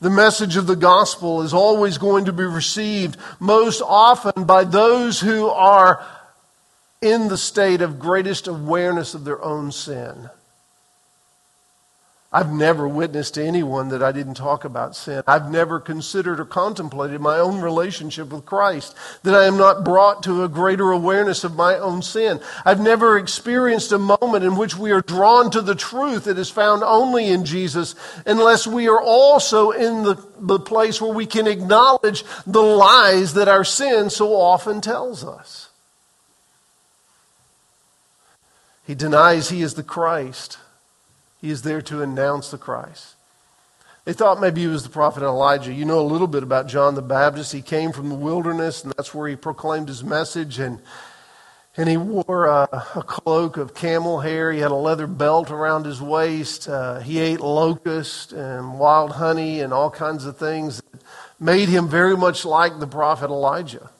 The 0.00 0.08
message 0.08 0.56
of 0.56 0.66
the 0.66 0.74
gospel 0.74 1.42
is 1.42 1.52
always 1.52 1.98
going 1.98 2.24
to 2.24 2.32
be 2.32 2.44
received 2.44 3.18
most 3.38 3.82
often 3.82 4.44
by 4.44 4.64
those 4.64 5.20
who 5.20 5.48
are 5.48 6.02
in 7.02 7.28
the 7.28 7.36
state 7.36 7.82
of 7.82 7.98
greatest 7.98 8.48
awareness 8.48 9.12
of 9.12 9.26
their 9.26 9.42
own 9.42 9.70
sin. 9.70 10.30
I've 12.32 12.52
never 12.52 12.86
witnessed 12.86 13.34
to 13.34 13.44
anyone 13.44 13.88
that 13.88 14.04
I 14.04 14.12
didn't 14.12 14.34
talk 14.34 14.64
about 14.64 14.94
sin. 14.94 15.24
I've 15.26 15.50
never 15.50 15.80
considered 15.80 16.38
or 16.38 16.44
contemplated 16.44 17.20
my 17.20 17.38
own 17.38 17.60
relationship 17.60 18.28
with 18.28 18.46
Christ, 18.46 18.94
that 19.24 19.34
I 19.34 19.46
am 19.46 19.56
not 19.56 19.84
brought 19.84 20.22
to 20.22 20.44
a 20.44 20.48
greater 20.48 20.92
awareness 20.92 21.42
of 21.42 21.56
my 21.56 21.74
own 21.74 22.02
sin. 22.02 22.38
I've 22.64 22.80
never 22.80 23.18
experienced 23.18 23.90
a 23.90 23.98
moment 23.98 24.44
in 24.44 24.56
which 24.56 24.76
we 24.76 24.92
are 24.92 25.00
drawn 25.00 25.50
to 25.50 25.60
the 25.60 25.74
truth 25.74 26.24
that 26.24 26.38
is 26.38 26.50
found 26.50 26.84
only 26.84 27.26
in 27.26 27.44
Jesus, 27.44 27.96
unless 28.24 28.64
we 28.64 28.88
are 28.88 29.02
also 29.02 29.72
in 29.72 30.04
the, 30.04 30.24
the 30.38 30.60
place 30.60 31.00
where 31.00 31.12
we 31.12 31.26
can 31.26 31.48
acknowledge 31.48 32.22
the 32.46 32.62
lies 32.62 33.34
that 33.34 33.48
our 33.48 33.64
sin 33.64 34.08
so 34.08 34.36
often 34.36 34.80
tells 34.80 35.24
us. 35.24 35.68
He 38.86 38.94
denies 38.94 39.48
he 39.48 39.62
is 39.62 39.74
the 39.74 39.82
Christ. 39.82 40.58
He 41.40 41.50
is 41.50 41.62
there 41.62 41.82
to 41.82 42.02
announce 42.02 42.50
the 42.50 42.58
Christ. 42.58 43.14
They 44.04 44.12
thought 44.12 44.40
maybe 44.40 44.62
he 44.62 44.66
was 44.66 44.82
the 44.82 44.88
prophet 44.88 45.22
Elijah. 45.22 45.72
You 45.72 45.84
know 45.84 46.00
a 46.00 46.02
little 46.02 46.26
bit 46.26 46.42
about 46.42 46.68
John 46.68 46.94
the 46.94 47.02
Baptist. 47.02 47.52
He 47.52 47.62
came 47.62 47.92
from 47.92 48.08
the 48.08 48.14
wilderness, 48.14 48.82
and 48.82 48.92
that's 48.96 49.14
where 49.14 49.28
he 49.28 49.36
proclaimed 49.36 49.88
his 49.88 50.02
message. 50.02 50.58
And, 50.58 50.80
and 51.76 51.88
he 51.88 51.96
wore 51.96 52.46
a, 52.46 52.68
a 52.94 53.02
cloak 53.02 53.56
of 53.56 53.74
camel 53.74 54.20
hair. 54.20 54.52
He 54.52 54.60
had 54.60 54.70
a 54.70 54.74
leather 54.74 55.06
belt 55.06 55.50
around 55.50 55.84
his 55.84 56.00
waist. 56.00 56.68
Uh, 56.68 57.00
he 57.00 57.18
ate 57.18 57.40
locust 57.40 58.32
and 58.32 58.78
wild 58.78 59.12
honey 59.12 59.60
and 59.60 59.72
all 59.72 59.90
kinds 59.90 60.24
of 60.24 60.36
things 60.36 60.78
that 60.80 61.02
made 61.38 61.68
him 61.68 61.88
very 61.88 62.16
much 62.16 62.44
like 62.44 62.80
the 62.80 62.86
prophet 62.86 63.26
Elijah. 63.26 63.90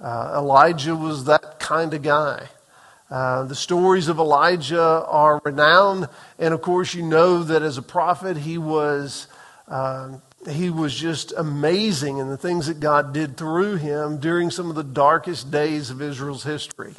Uh, 0.00 0.34
Elijah 0.36 0.94
was 0.94 1.24
that 1.24 1.58
kind 1.58 1.94
of 1.94 2.02
guy. 2.02 2.48
Uh, 3.10 3.44
the 3.44 3.54
stories 3.54 4.08
of 4.08 4.18
Elijah 4.18 5.04
are 5.06 5.40
renowned, 5.44 6.08
and 6.38 6.54
of 6.54 6.62
course, 6.62 6.94
you 6.94 7.02
know 7.02 7.42
that 7.42 7.62
as 7.62 7.76
a 7.76 7.82
prophet, 7.82 8.38
he 8.38 8.56
was 8.58 9.26
uh, 9.68 10.16
he 10.50 10.70
was 10.70 10.94
just 10.94 11.32
amazing 11.36 12.18
in 12.18 12.28
the 12.28 12.36
things 12.36 12.66
that 12.66 12.80
God 12.80 13.12
did 13.12 13.36
through 13.36 13.76
him 13.76 14.18
during 14.18 14.50
some 14.50 14.68
of 14.68 14.76
the 14.76 14.84
darkest 14.84 15.50
days 15.50 15.90
of 15.90 16.02
Israel's 16.02 16.44
history. 16.44 16.94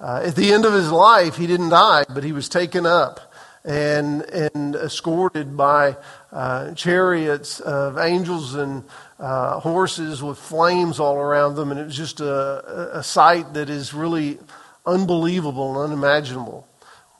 Uh, 0.00 0.22
at 0.24 0.34
the 0.34 0.52
end 0.52 0.64
of 0.64 0.72
his 0.72 0.90
life, 0.90 1.36
he 1.36 1.46
didn't 1.46 1.70
die, 1.70 2.04
but 2.08 2.24
he 2.24 2.32
was 2.32 2.48
taken 2.48 2.86
up 2.86 3.32
and 3.64 4.22
and 4.22 4.74
escorted 4.74 5.56
by 5.56 5.96
uh, 6.32 6.72
chariots 6.74 7.60
of 7.60 7.98
angels 7.98 8.54
and 8.54 8.84
uh, 9.18 9.60
horses 9.60 10.22
with 10.22 10.38
flames 10.38 10.98
all 10.98 11.16
around 11.16 11.54
them, 11.54 11.70
and 11.70 11.78
it 11.78 11.84
was 11.84 11.96
just 11.96 12.20
a, 12.20 12.98
a 12.98 13.02
sight 13.02 13.52
that 13.54 13.68
is 13.68 13.92
really 13.92 14.38
unbelievable 14.86 15.82
and 15.82 15.92
unimaginable. 15.92 16.66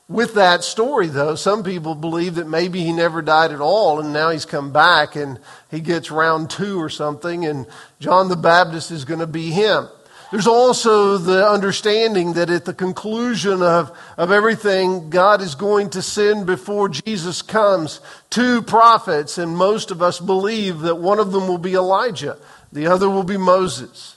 With 0.07 0.33
that 0.33 0.63
story, 0.63 1.07
though, 1.07 1.35
some 1.35 1.63
people 1.63 1.95
believe 1.95 2.35
that 2.35 2.47
maybe 2.47 2.83
he 2.83 2.91
never 2.91 3.21
died 3.21 3.51
at 3.51 3.61
all 3.61 4.01
and 4.01 4.11
now 4.11 4.29
he's 4.29 4.45
come 4.45 4.73
back 4.73 5.15
and 5.15 5.39
he 5.69 5.79
gets 5.79 6.11
round 6.11 6.49
two 6.49 6.81
or 6.81 6.89
something 6.89 7.45
and 7.45 7.65
John 7.99 8.27
the 8.27 8.35
Baptist 8.35 8.91
is 8.91 9.05
going 9.05 9.21
to 9.21 9.27
be 9.27 9.51
him. 9.51 9.87
There's 10.31 10.47
also 10.47 11.17
the 11.17 11.47
understanding 11.47 12.33
that 12.33 12.49
at 12.49 12.63
the 12.63 12.73
conclusion 12.73 13.61
of, 13.61 13.97
of 14.17 14.31
everything, 14.31 15.09
God 15.09 15.41
is 15.41 15.55
going 15.55 15.89
to 15.91 16.01
send 16.01 16.45
before 16.45 16.87
Jesus 16.87 17.41
comes 17.41 17.99
two 18.29 18.61
prophets, 18.61 19.37
and 19.37 19.57
most 19.57 19.91
of 19.91 20.01
us 20.01 20.21
believe 20.21 20.79
that 20.79 20.95
one 20.95 21.19
of 21.19 21.33
them 21.33 21.49
will 21.49 21.57
be 21.57 21.73
Elijah, 21.73 22.37
the 22.71 22.87
other 22.87 23.09
will 23.09 23.23
be 23.23 23.35
Moses. 23.35 24.15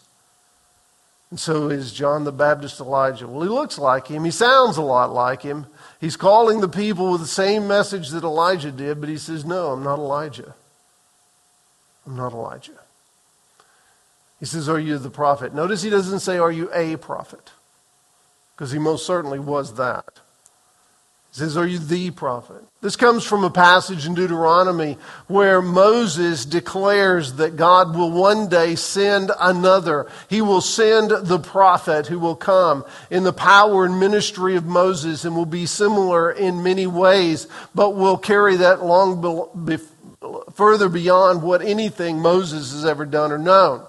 And 1.35 1.41
so 1.41 1.69
is 1.69 1.93
John 1.93 2.23
the 2.23 2.31
Baptist 2.31 2.79
Elijah? 2.79 3.27
Well, 3.27 3.43
he 3.43 3.49
looks 3.49 3.77
like 3.77 4.07
him, 4.07 4.25
he 4.25 4.31
sounds 4.31 4.77
a 4.77 4.83
lot 4.83 5.13
like 5.13 5.43
him. 5.43 5.67
He's 6.01 6.17
calling 6.17 6.61
the 6.61 6.69
people 6.69 7.11
with 7.11 7.23
the 7.23 7.27
same 7.27 7.67
message 7.67 8.11
that 8.11 8.23
Elijah 8.23 8.71
did, 8.71 9.01
but 9.01 9.09
he 9.09 9.19
says, 9.19 9.45
No, 9.45 9.73
I'm 9.73 9.83
not 9.83 9.99
Elijah. 9.99 10.55
I'm 12.07 12.15
not 12.15 12.33
Elijah. 12.33 12.79
He 14.39 14.47
says, 14.47 14.69
Are 14.69 14.79
you 14.79 14.97
the 14.97 15.11
prophet? 15.11 15.53
Notice 15.53 15.83
he 15.83 15.91
doesn't 15.91 16.21
say, 16.21 16.39
Are 16.39 16.53
you 16.53 16.71
a 16.73 16.95
prophet? 16.99 17.51
Because 18.55 18.71
he 18.71 18.79
most 18.79 19.05
certainly 19.05 19.41
was 19.41 19.75
that. 19.75 20.21
Says, 21.35 21.57
Are 21.57 21.67
you 21.67 21.81
the 21.81 22.13
prophet? 22.13 22.63
This 22.81 22.95
comes 22.95 23.25
from 23.25 23.43
a 23.43 23.51
passage 23.51 24.07
in 24.07 24.15
Deuteronomy 24.15 24.99
where 25.27 25.61
Moses 25.61 26.45
declares 26.45 27.33
that 27.35 27.57
God 27.57 27.97
will 27.97 28.13
one 28.13 28.49
day 28.49 28.77
send 28.77 29.33
another. 29.41 30.07
He 30.31 30.41
will 30.41 30.61
send 30.61 31.11
the 31.11 31.41
prophet 31.41 32.07
who 32.07 32.21
will 32.21 32.37
come 32.37 32.85
in 33.11 33.25
the 33.25 33.33
power 33.33 33.85
and 33.85 33.99
ministry 33.99 34.55
of 34.55 34.65
Moses 34.65 35.25
and 35.25 35.35
will 35.35 35.45
be 35.45 35.67
similar 35.67 36.31
in 36.31 36.63
many 36.63 36.87
ways, 36.87 37.49
but 37.75 37.97
will 37.97 38.17
carry 38.17 38.55
that 38.59 38.85
long 38.85 39.65
be- 39.65 39.79
further 40.53 40.89
beyond 40.89 41.43
what 41.43 41.63
anything 41.63 42.21
Moses 42.21 42.71
has 42.71 42.85
ever 42.85 43.05
done 43.05 43.33
or 43.33 43.39
known 43.39 43.85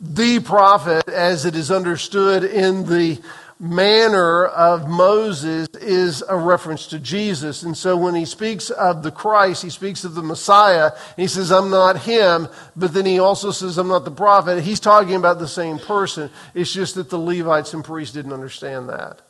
the 0.00 0.40
prophet, 0.40 1.06
as 1.08 1.44
it 1.44 1.54
is 1.54 1.70
understood 1.70 2.42
in 2.42 2.86
the 2.86 3.20
manner 3.60 4.46
of 4.46 4.88
Moses, 4.88 5.68
is 5.74 6.24
a 6.26 6.36
reference 6.36 6.86
to 6.86 6.98
Jesus. 6.98 7.62
And 7.62 7.76
so 7.76 7.94
when 7.94 8.14
he 8.14 8.24
speaks 8.24 8.70
of 8.70 9.02
the 9.02 9.10
Christ, 9.10 9.62
he 9.62 9.68
speaks 9.68 10.02
of 10.02 10.14
the 10.14 10.22
Messiah, 10.22 10.92
he 11.16 11.26
says, 11.26 11.52
I'm 11.52 11.68
not 11.68 11.98
him, 12.02 12.48
but 12.74 12.94
then 12.94 13.04
he 13.04 13.18
also 13.18 13.50
says, 13.50 13.76
I'm 13.76 13.88
not 13.88 14.06
the 14.06 14.10
prophet. 14.10 14.62
He's 14.62 14.80
talking 14.80 15.14
about 15.14 15.38
the 15.38 15.46
same 15.46 15.78
person. 15.78 16.30
It's 16.54 16.72
just 16.72 16.94
that 16.94 17.10
the 17.10 17.18
Levites 17.18 17.74
and 17.74 17.84
priests 17.84 18.14
didn't 18.14 18.32
understand 18.32 18.88
that. 18.88 19.20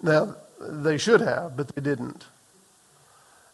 Now, 0.00 0.36
they 0.60 0.98
should 0.98 1.20
have, 1.20 1.56
but 1.56 1.74
they 1.74 1.82
didn't. 1.82 2.24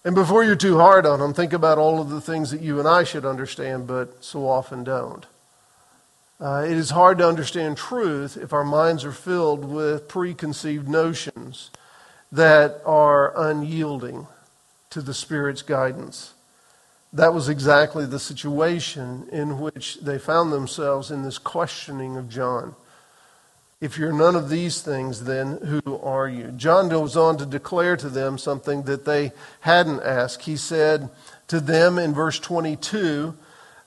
And 0.04 0.14
before 0.14 0.44
you're 0.44 0.56
too 0.56 0.78
hard 0.78 1.06
on 1.06 1.20
them, 1.20 1.32
think 1.32 1.54
about 1.54 1.78
all 1.78 2.00
of 2.00 2.10
the 2.10 2.20
things 2.20 2.50
that 2.50 2.60
you 2.60 2.80
and 2.80 2.88
I 2.88 3.04
should 3.04 3.24
understand, 3.24 3.86
but 3.86 4.22
so 4.22 4.46
often 4.46 4.84
don't. 4.84 5.24
Uh, 6.42 6.64
it 6.66 6.76
is 6.76 6.90
hard 6.90 7.18
to 7.18 7.28
understand 7.28 7.76
truth 7.76 8.36
if 8.36 8.52
our 8.52 8.64
minds 8.64 9.04
are 9.04 9.12
filled 9.12 9.64
with 9.64 10.08
preconceived 10.08 10.88
notions 10.88 11.70
that 12.32 12.80
are 12.84 13.32
unyielding 13.40 14.26
to 14.90 15.00
the 15.00 15.14
Spirit's 15.14 15.62
guidance. 15.62 16.34
That 17.12 17.32
was 17.32 17.48
exactly 17.48 18.06
the 18.06 18.18
situation 18.18 19.28
in 19.30 19.60
which 19.60 20.00
they 20.00 20.18
found 20.18 20.52
themselves 20.52 21.12
in 21.12 21.22
this 21.22 21.38
questioning 21.38 22.16
of 22.16 22.28
John. 22.28 22.74
If 23.80 23.96
you're 23.96 24.12
none 24.12 24.34
of 24.34 24.48
these 24.48 24.82
things, 24.82 25.22
then 25.22 25.58
who 25.58 25.96
are 25.98 26.28
you? 26.28 26.48
John 26.56 26.88
goes 26.88 27.16
on 27.16 27.36
to 27.36 27.46
declare 27.46 27.96
to 27.98 28.08
them 28.08 28.36
something 28.36 28.82
that 28.82 29.04
they 29.04 29.30
hadn't 29.60 30.02
asked. 30.02 30.42
He 30.42 30.56
said 30.56 31.08
to 31.46 31.60
them 31.60 32.00
in 32.00 32.12
verse 32.12 32.40
22, 32.40 33.36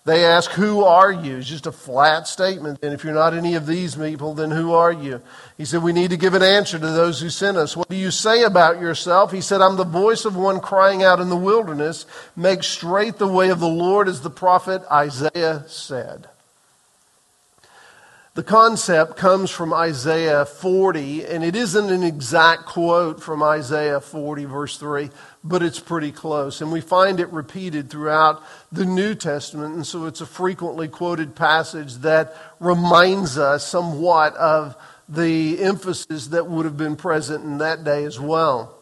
they 0.05 0.23
ask, 0.23 0.51
Who 0.51 0.83
are 0.83 1.11
you? 1.11 1.37
It's 1.37 1.47
just 1.47 1.65
a 1.65 1.71
flat 1.71 2.27
statement. 2.27 2.79
And 2.83 2.93
if 2.93 3.03
you're 3.03 3.13
not 3.13 3.33
any 3.33 3.55
of 3.55 3.65
these 3.65 3.95
people, 3.95 4.35
then 4.35 4.51
who 4.51 4.73
are 4.73 4.91
you? 4.91 5.19
He 5.57 5.65
said, 5.65 5.81
We 5.81 5.93
need 5.93 6.11
to 6.11 6.17
give 6.17 6.35
an 6.35 6.43
answer 6.43 6.77
to 6.77 6.87
those 6.87 7.19
who 7.19 7.31
sent 7.31 7.57
us. 7.57 7.75
What 7.75 7.89
do 7.89 7.95
you 7.95 8.11
say 8.11 8.43
about 8.43 8.79
yourself? 8.79 9.31
He 9.31 9.41
said, 9.41 9.61
I'm 9.61 9.77
the 9.77 9.83
voice 9.83 10.23
of 10.25 10.35
one 10.35 10.59
crying 10.59 11.03
out 11.03 11.19
in 11.19 11.29
the 11.29 11.35
wilderness, 11.35 12.05
Make 12.35 12.63
straight 12.63 13.17
the 13.17 13.27
way 13.27 13.49
of 13.49 13.59
the 13.59 13.67
Lord, 13.67 14.07
as 14.07 14.21
the 14.21 14.29
prophet 14.29 14.83
Isaiah 14.91 15.63
said. 15.67 16.27
The 18.35 18.43
concept 18.43 19.15
comes 19.15 19.49
from 19.49 19.73
Isaiah 19.73 20.45
40, 20.45 21.25
and 21.25 21.41
it 21.41 21.55
isn't 21.55 21.89
an 21.89 22.03
exact 22.03 22.65
quote 22.65 23.23
from 23.23 23.41
Isaiah 23.41 24.01
40, 24.01 24.43
verse 24.43 24.77
3, 24.77 25.09
but 25.41 25.63
it's 25.63 25.79
pretty 25.79 26.11
close. 26.11 26.59
And 26.59 26.69
we 26.69 26.81
find 26.81 27.21
it 27.21 27.31
repeated 27.31 27.89
throughout 27.89 28.43
the 28.73 28.83
New 28.83 29.15
Testament, 29.15 29.75
and 29.75 29.87
so 29.87 30.05
it's 30.05 30.19
a 30.19 30.25
frequently 30.25 30.89
quoted 30.89 31.33
passage 31.33 31.93
that 31.99 32.35
reminds 32.59 33.37
us 33.37 33.65
somewhat 33.65 34.35
of 34.35 34.75
the 35.07 35.63
emphasis 35.63 36.27
that 36.27 36.45
would 36.45 36.65
have 36.65 36.75
been 36.75 36.97
present 36.97 37.45
in 37.45 37.59
that 37.59 37.85
day 37.85 38.03
as 38.03 38.19
well. 38.19 38.74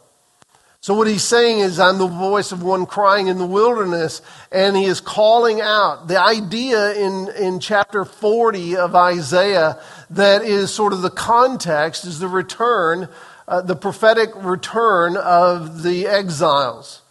So, 0.83 0.93
what 0.95 1.07
he's 1.07 1.23
saying 1.23 1.59
is, 1.59 1.79
I'm 1.79 1.97
the 1.97 2.07
voice 2.07 2.51
of 2.51 2.61
one 2.61 2.85
crying 2.85 3.27
in 3.27 3.37
the 3.37 3.45
wilderness, 3.45 4.21
and 4.51 4.75
he 4.75 4.83
is 4.83 4.99
calling 4.99 5.61
out. 5.61 6.09
The 6.09 6.19
idea 6.19 6.91
in, 6.95 7.29
in 7.39 7.61
chapter 7.61 8.03
40 8.03 8.75
of 8.75 8.93
Isaiah 8.93 9.79
that 10.09 10.41
is 10.41 10.73
sort 10.73 10.91
of 10.91 11.01
the 11.01 11.09
context 11.09 12.03
is 12.03 12.19
the 12.19 12.27
return, 12.27 13.07
uh, 13.47 13.61
the 13.61 13.77
prophetic 13.77 14.31
return 14.35 15.15
of 15.15 15.83
the 15.83 16.05
exiles. 16.05 17.01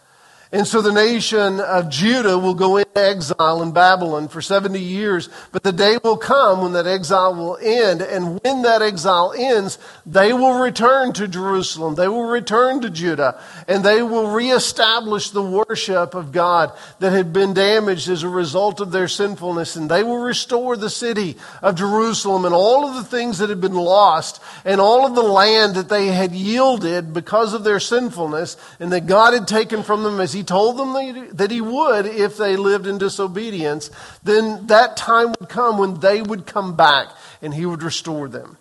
And 0.53 0.67
so 0.67 0.83
the 0.83 0.91
nation 0.93 1.59
of 1.59 1.89
Judah 1.89 2.37
will 2.37 2.53
go 2.53 2.77
into 2.77 2.95
exile 2.95 3.63
in 3.63 3.71
Babylon 3.71 4.27
for 4.27 4.39
70 4.39 4.79
years, 4.79 5.27
but 5.51 5.63
the 5.63 5.71
day 5.71 5.97
will 6.03 6.15
come 6.15 6.61
when 6.61 6.73
that 6.73 6.85
exile 6.85 7.33
will 7.33 7.57
end. 7.59 8.03
And 8.03 8.39
when 8.43 8.61
that 8.61 8.83
exile 8.83 9.33
ends, 9.35 9.79
they 10.05 10.31
will 10.31 10.59
return 10.59 11.11
to 11.13 11.27
Jerusalem. 11.27 11.95
They 11.95 12.07
will 12.07 12.25
return 12.27 12.81
to 12.81 12.91
Judah 12.91 13.41
and 13.67 13.83
they 13.83 14.03
will 14.03 14.29
reestablish 14.29 15.31
the 15.31 15.41
worship 15.41 16.13
of 16.13 16.31
God 16.31 16.71
that 16.99 17.11
had 17.11 17.33
been 17.33 17.55
damaged 17.55 18.07
as 18.07 18.21
a 18.21 18.29
result 18.29 18.79
of 18.79 18.91
their 18.91 19.07
sinfulness. 19.07 19.75
And 19.75 19.89
they 19.89 20.03
will 20.03 20.19
restore 20.19 20.77
the 20.77 20.89
city 20.89 21.35
of 21.63 21.75
Jerusalem 21.75 22.45
and 22.45 22.53
all 22.53 22.87
of 22.87 22.93
the 22.93 23.03
things 23.03 23.39
that 23.39 23.49
had 23.49 23.61
been 23.61 23.73
lost 23.73 24.39
and 24.65 24.79
all 24.79 25.07
of 25.07 25.15
the 25.15 25.23
land 25.23 25.73
that 25.75 25.89
they 25.89 26.07
had 26.09 26.33
yielded 26.33 27.11
because 27.11 27.55
of 27.55 27.63
their 27.63 27.79
sinfulness 27.79 28.55
and 28.79 28.91
that 28.91 29.07
God 29.07 29.33
had 29.33 29.47
taken 29.47 29.81
from 29.81 30.03
them 30.03 30.19
as 30.19 30.31
he 30.31 30.42
told 30.43 30.77
them 30.77 30.93
that 31.35 31.51
he 31.51 31.61
would 31.61 32.05
if 32.05 32.37
they 32.37 32.55
lived 32.55 32.87
in 32.87 32.97
disobedience, 32.97 33.89
then 34.23 34.67
that 34.67 34.97
time 34.97 35.33
would 35.39 35.49
come 35.49 35.77
when 35.77 35.99
they 35.99 36.21
would 36.21 36.45
come 36.45 36.75
back 36.75 37.07
and 37.41 37.53
he 37.53 37.65
would 37.65 37.83
restore 37.83 38.27
them. 38.27 38.57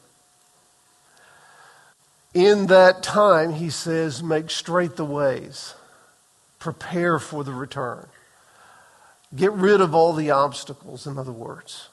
In 2.35 2.69
that 2.69 3.03
time, 3.03 3.53
he 3.53 3.69
says, 3.69 4.23
make 4.23 4.51
straight 4.51 4.97
the 4.97 5.05
ways, 5.05 5.75
prepare 6.59 7.19
for 7.19 7.45
the 7.45 7.53
return. 7.53 8.07
Get 9.35 9.53
rid 9.53 9.81
of 9.81 9.95
all 9.95 10.13
the 10.13 10.31
obstacles, 10.31 11.07
in 11.07 11.19
other 11.19 11.33
words. 11.33 11.89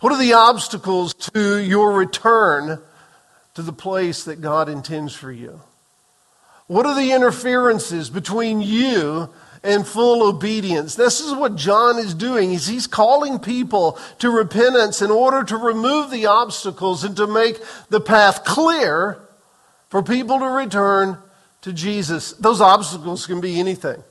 What 0.00 0.12
are 0.12 0.18
the 0.18 0.32
obstacles 0.32 1.14
to 1.14 1.58
your 1.58 1.92
return 1.92 2.80
to 3.54 3.62
the 3.62 3.72
place 3.72 4.24
that 4.24 4.40
God 4.40 4.68
intends 4.68 5.14
for 5.14 5.30
you? 5.30 5.60
What 6.72 6.86
are 6.86 6.94
the 6.94 7.12
interferences 7.12 8.08
between 8.08 8.62
you 8.62 9.28
and 9.62 9.86
full 9.86 10.26
obedience? 10.26 10.94
This 10.94 11.20
is 11.20 11.34
what 11.34 11.54
John 11.54 11.98
is 11.98 12.14
doing. 12.14 12.48
He's, 12.48 12.66
he's 12.66 12.86
calling 12.86 13.38
people 13.38 13.98
to 14.20 14.30
repentance 14.30 15.02
in 15.02 15.10
order 15.10 15.44
to 15.44 15.58
remove 15.58 16.10
the 16.10 16.24
obstacles 16.24 17.04
and 17.04 17.14
to 17.18 17.26
make 17.26 17.60
the 17.90 18.00
path 18.00 18.44
clear 18.44 19.20
for 19.90 20.02
people 20.02 20.38
to 20.38 20.46
return 20.46 21.18
to 21.60 21.74
Jesus. 21.74 22.32
Those 22.32 22.62
obstacles 22.62 23.26
can 23.26 23.42
be 23.42 23.60
anything. 23.60 24.02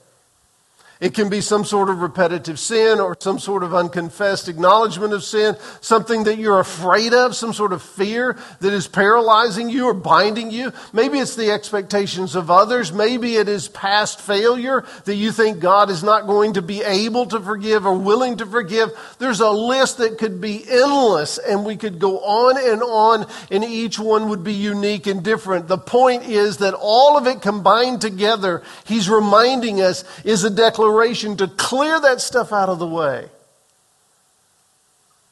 It 1.02 1.14
can 1.14 1.28
be 1.28 1.40
some 1.40 1.64
sort 1.64 1.90
of 1.90 2.00
repetitive 2.00 2.60
sin 2.60 3.00
or 3.00 3.16
some 3.18 3.40
sort 3.40 3.64
of 3.64 3.74
unconfessed 3.74 4.48
acknowledgement 4.48 5.12
of 5.12 5.24
sin, 5.24 5.56
something 5.80 6.22
that 6.24 6.38
you're 6.38 6.60
afraid 6.60 7.12
of, 7.12 7.34
some 7.34 7.52
sort 7.52 7.72
of 7.72 7.82
fear 7.82 8.38
that 8.60 8.72
is 8.72 8.86
paralyzing 8.86 9.68
you 9.68 9.86
or 9.86 9.94
binding 9.94 10.52
you. 10.52 10.72
Maybe 10.92 11.18
it's 11.18 11.34
the 11.34 11.50
expectations 11.50 12.36
of 12.36 12.52
others. 12.52 12.92
Maybe 12.92 13.34
it 13.34 13.48
is 13.48 13.66
past 13.66 14.20
failure 14.20 14.84
that 15.04 15.16
you 15.16 15.32
think 15.32 15.58
God 15.58 15.90
is 15.90 16.04
not 16.04 16.28
going 16.28 16.52
to 16.52 16.62
be 16.62 16.84
able 16.84 17.26
to 17.26 17.40
forgive 17.40 17.84
or 17.84 17.98
willing 17.98 18.36
to 18.36 18.46
forgive. 18.46 18.92
There's 19.18 19.40
a 19.40 19.50
list 19.50 19.98
that 19.98 20.18
could 20.18 20.40
be 20.40 20.64
endless 20.70 21.36
and 21.36 21.64
we 21.64 21.74
could 21.74 21.98
go 21.98 22.20
on 22.20 22.56
and 22.56 22.80
on 22.80 23.26
and 23.50 23.64
each 23.64 23.98
one 23.98 24.28
would 24.28 24.44
be 24.44 24.54
unique 24.54 25.08
and 25.08 25.24
different. 25.24 25.66
The 25.66 25.78
point 25.78 26.22
is 26.28 26.58
that 26.58 26.74
all 26.74 27.18
of 27.18 27.26
it 27.26 27.42
combined 27.42 28.00
together, 28.00 28.62
he's 28.84 29.10
reminding 29.10 29.80
us, 29.80 30.04
is 30.22 30.44
a 30.44 30.50
declaration 30.50 30.91
to 31.36 31.48
clear 31.48 32.00
that 32.00 32.20
stuff 32.20 32.52
out 32.52 32.68
of 32.68 32.78
the 32.78 32.86
way. 32.86 33.28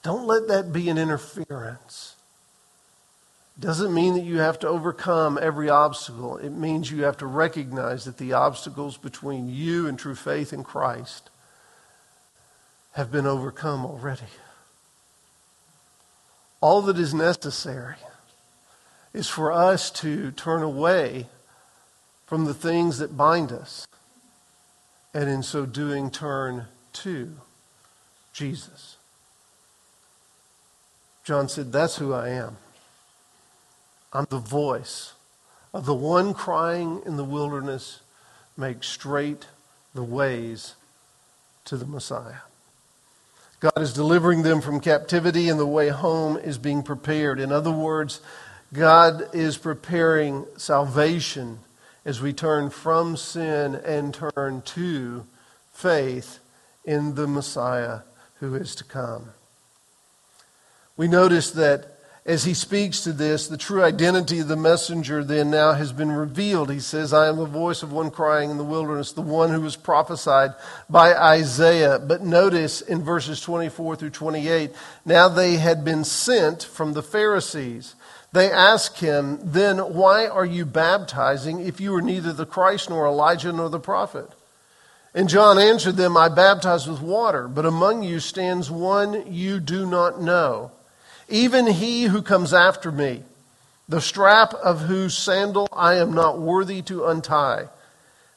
Don't 0.03 0.27
let 0.27 0.49
that 0.49 0.73
be 0.73 0.89
an 0.89 0.99
interference. 0.99 2.17
Doesn't 3.59 3.93
mean 3.93 4.15
that 4.15 4.25
you 4.25 4.39
have 4.39 4.59
to 4.61 4.69
overcome 4.69 5.39
every 5.41 5.69
obstacle. 5.69 6.39
It 6.39 6.51
means 6.51 6.91
you 6.91 7.05
have 7.05 7.19
to 7.19 7.27
recognize 7.27 8.07
that 8.07 8.17
the 8.17 8.33
obstacles 8.33 8.97
between 8.97 9.51
you 9.51 9.87
and 9.87 9.99
true 9.99 10.15
faith 10.15 10.53
in 10.55 10.65
Christ 10.65 11.29
have 12.93 13.13
been 13.13 13.27
overcome 13.27 13.85
already. 13.85 14.23
All 16.63 16.81
that 16.83 16.99
is 16.99 17.13
necessary 17.13 17.97
is 19.13 19.29
for 19.29 19.53
us 19.53 19.91
to 19.91 20.31
turn 20.31 20.63
away 20.63 21.27
from 22.27 22.47
the 22.47 22.55
things 22.55 22.99
that 22.99 23.17
bind 23.17 23.53
us, 23.53 23.87
and 25.13 25.29
in 25.29 25.43
so 25.43 25.67
doing, 25.67 26.11
turn 26.11 26.67
to 26.93 27.33
Jesus. 28.33 28.97
John 31.25 31.49
said, 31.49 31.73
That's 31.73 31.97
who 31.97 32.13
I 32.13 32.31
am. 32.31 32.57
I'm 34.13 34.27
the 34.29 34.39
voice 34.39 35.13
of 35.73 35.87
the 35.87 35.95
one 35.95 36.35
crying 36.35 37.03
in 37.07 37.17
the 37.17 37.25
wilderness, 37.25 38.01
make 38.57 38.83
straight 38.83 39.47
the 39.95 40.03
ways 40.03 40.75
to 41.65 41.77
the 41.77 41.87
Messiah. 41.87 42.43
God 43.61 43.79
is 43.79 43.93
delivering 43.93 44.43
them 44.43 44.61
from 44.61 44.81
captivity, 44.81 45.49
and 45.49 45.61
the 45.61 45.67
way 45.67 45.91
home 45.91 46.39
is 46.39 46.59
being 46.59 46.83
prepared. 46.83 47.39
In 47.39 47.53
other 47.53 47.71
words, 47.71 48.21
God 48.73 49.35
is 49.35 49.59
preparing 49.59 50.47
salvation 50.57 51.59
as 52.05 52.21
we 52.21 52.33
turn 52.33 52.71
from 52.71 53.17
sin 53.17 53.75
and 53.75 54.15
turn 54.15 54.63
to 54.63 55.27
faith 55.73 56.39
in 56.85 57.15
the 57.15 57.27
Messiah 57.27 58.01
who 58.41 58.55
is 58.55 58.75
to 58.75 58.85
come. 58.85 59.31
We 60.97 61.09
notice 61.09 61.51
that 61.53 61.90
as 62.27 62.45
he 62.45 62.53
speaks 62.53 63.01
to 63.01 63.13
this, 63.13 63.49
the 63.49 63.57
true 63.57 63.83
identity 63.83 64.41
of 64.41 64.49
the 64.49 64.57
messenger 64.57 65.25
then 65.25 65.51
now 65.51 65.73
has 65.73 65.91
been 65.91 66.13
revealed. 66.13 66.71
He 66.71 66.79
says, 66.79 67.15
I 67.15 67.29
am 67.29 67.39
the 67.39 67.47
voice 67.47 67.83
of 67.83 67.93
one 67.93 68.11
crying 68.11 68.51
in 68.51 68.59
the 68.59 68.65
wilderness, 68.65 69.13
the 69.13 69.23
one 69.23 69.51
who 69.51 69.63
was 69.63 69.75
prophesied 69.75 70.51
by 70.89 71.15
Isaiah. 71.15 71.99
But 71.99 72.23
notice 72.23 72.83
in 72.83 73.03
verses 73.03 73.41
24 73.41 73.97
through 73.97 74.11
28, 74.11 74.71
now 75.07 75.29
they 75.29 75.57
had 75.57 75.83
been 75.83 76.05
sent 76.05 76.63
from 76.63 76.93
the 76.93 77.03
Pharisees. 77.03 77.95
They 78.33 78.53
ask 78.53 78.99
him, 78.99 79.39
Then 79.43 79.79
why 79.79 80.27
are 80.27 80.45
you 80.45 80.67
baptizing 80.67 81.61
if 81.61 81.81
you 81.81 81.95
are 81.95 82.03
neither 82.03 82.35
the 82.35 82.47
Christ 82.47 82.91
nor 82.91 83.07
Elijah 83.07 83.51
nor 83.51 83.71
the 83.71 83.81
prophet? 83.81 84.29
And 85.15 85.29
John 85.29 85.59
answered 85.59 85.97
them, 85.97 86.19
I 86.19 86.29
baptize 86.29 86.87
with 86.87 87.01
water, 87.01 87.49
but 87.49 87.65
among 87.65 88.03
you 88.03 88.21
stands 88.21 88.71
one 88.71 89.33
you 89.33 89.59
do 89.59 89.87
not 89.87 90.21
know 90.21 90.71
even 91.31 91.67
he 91.67 92.05
who 92.05 92.23
comes 92.23 92.53
after 92.53 92.93
me, 92.93 93.23
the 93.89 94.01
strap 94.01 94.55
of 94.55 94.83
whose 94.83 95.17
sandal 95.17 95.69
I 95.73 95.95
am 95.95 96.13
not 96.13 96.39
worthy 96.39 96.83
to 96.83 97.07
untie. 97.07 97.69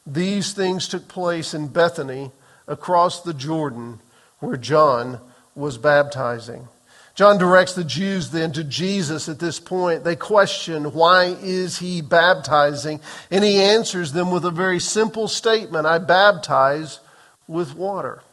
These 0.05 0.53
things 0.53 0.87
took 0.87 1.07
place 1.07 1.53
in 1.53 1.67
Bethany 1.67 2.31
across 2.67 3.21
the 3.21 3.33
Jordan 3.33 3.99
where 4.39 4.57
John 4.57 5.19
was 5.55 5.77
baptizing. 5.77 6.67
John 7.15 7.37
directs 7.37 7.73
the 7.73 7.83
Jews 7.83 8.31
then 8.31 8.51
to 8.53 8.63
Jesus 8.63 9.29
at 9.29 9.37
this 9.37 9.59
point. 9.59 10.03
They 10.03 10.15
question, 10.15 10.93
why 10.93 11.35
is 11.41 11.77
he 11.77 12.01
baptizing? 12.01 12.99
And 13.29 13.43
he 13.43 13.61
answers 13.61 14.13
them 14.13 14.31
with 14.31 14.45
a 14.45 14.51
very 14.51 14.79
simple 14.79 15.27
statement 15.27 15.85
I 15.85 15.99
baptize 15.99 16.99
with 17.47 17.75
water. 17.75 18.23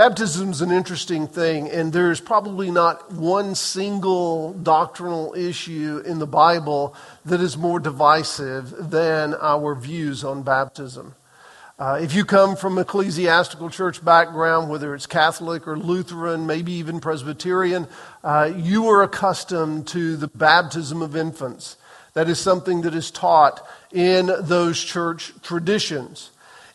Baptism 0.00 0.52
is 0.52 0.62
an 0.62 0.70
interesting 0.70 1.26
thing, 1.28 1.68
and 1.68 1.92
there's 1.92 2.22
probably 2.22 2.70
not 2.70 3.12
one 3.12 3.54
single 3.54 4.54
doctrinal 4.54 5.34
issue 5.34 6.02
in 6.06 6.18
the 6.18 6.26
Bible 6.26 6.94
that 7.26 7.42
is 7.42 7.58
more 7.58 7.78
divisive 7.78 8.90
than 8.90 9.34
our 9.34 9.74
views 9.74 10.24
on 10.24 10.42
baptism. 10.42 11.14
Uh, 11.78 11.98
if 12.00 12.14
you 12.14 12.24
come 12.24 12.56
from 12.56 12.78
ecclesiastical 12.78 13.68
church 13.68 14.02
background, 14.02 14.70
whether 14.70 14.94
it's 14.94 15.04
Catholic 15.04 15.68
or 15.68 15.76
Lutheran, 15.76 16.46
maybe 16.46 16.72
even 16.72 16.98
Presbyterian, 16.98 17.86
uh, 18.24 18.50
you 18.56 18.88
are 18.88 19.02
accustomed 19.02 19.86
to 19.88 20.16
the 20.16 20.28
baptism 20.28 21.02
of 21.02 21.14
infants. 21.14 21.76
That 22.14 22.30
is 22.30 22.38
something 22.38 22.80
that 22.82 22.94
is 22.94 23.10
taught 23.10 23.60
in 23.92 24.30
those 24.40 24.82
church 24.82 25.34
traditions. 25.42 26.30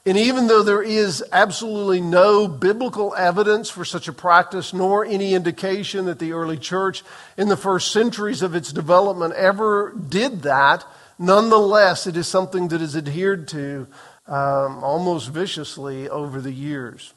And 0.07 0.17
even 0.17 0.45
though 0.45 0.61
there 0.61 0.83
is 0.83 1.23
absolutely 1.31 1.99
no 1.99 2.47
biblical 2.47 3.15
evidence 3.15 3.71
for 3.71 3.83
such 3.83 4.07
a 4.07 4.13
practice, 4.13 4.71
nor 4.71 5.03
any 5.03 5.33
indication 5.33 6.05
that 6.05 6.19
the 6.19 6.33
early 6.33 6.57
church 6.57 7.03
in 7.37 7.47
the 7.47 7.57
first 7.57 7.91
centuries 7.91 8.43
of 8.43 8.53
its 8.53 8.71
development 8.71 9.33
ever 9.33 9.95
did 9.95 10.43
that, 10.43 10.85
nonetheless, 11.17 12.05
it 12.05 12.15
is 12.15 12.27
something 12.27 12.67
that 12.67 12.81
is 12.81 12.95
adhered 12.95 13.47
to 13.47 13.87
um, 14.27 14.83
almost 14.83 15.29
viciously 15.29 16.07
over 16.07 16.39
the 16.39 16.53
years. 16.53 17.13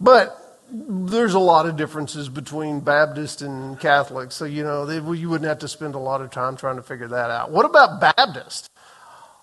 But 0.00 0.36
there's 0.72 1.34
a 1.34 1.38
lot 1.38 1.66
of 1.66 1.76
differences 1.76 2.28
between 2.28 2.80
Baptist 2.80 3.42
and 3.42 3.78
Catholic, 3.78 4.32
so 4.32 4.44
you 4.44 4.64
know 4.64 4.86
they, 4.86 4.96
you 5.16 5.28
wouldn't 5.28 5.48
have 5.48 5.60
to 5.60 5.68
spend 5.68 5.94
a 5.94 5.98
lot 5.98 6.20
of 6.20 6.30
time 6.30 6.56
trying 6.56 6.76
to 6.76 6.82
figure 6.82 7.08
that 7.08 7.30
out. 7.30 7.50
What 7.50 7.66
about 7.66 8.00
Baptist? 8.00 8.70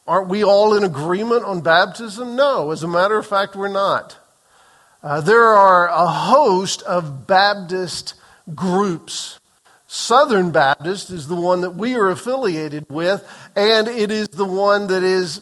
Aren't 0.10 0.30
we 0.30 0.44
all 0.44 0.76
in 0.76 0.84
agreement 0.84 1.44
on 1.44 1.62
baptism? 1.62 2.36
No, 2.36 2.72
as 2.72 2.82
a 2.82 2.88
matter 2.88 3.16
of 3.20 3.28
fact, 3.28 3.56
we're 3.56 3.68
not. 3.68 4.18
Uh, 5.04 5.22
there 5.22 5.50
are 5.50 5.88
a 5.88 6.08
host 6.08 6.82
of 6.82 7.28
Baptist 7.28 8.16
groups. 8.56 9.40
Southern 9.86 10.50
Baptist 10.50 11.12
is 11.12 11.28
the 11.28 11.36
one 11.36 11.62
that 11.62 11.76
we 11.76 11.94
are 11.94 12.10
affiliated 12.10 12.88
with, 12.90 13.24
and 13.56 13.88
it 13.88 14.10
is 14.10 14.30
the 14.30 14.46
one 14.46 14.88
that 14.88 15.04
is 15.04 15.42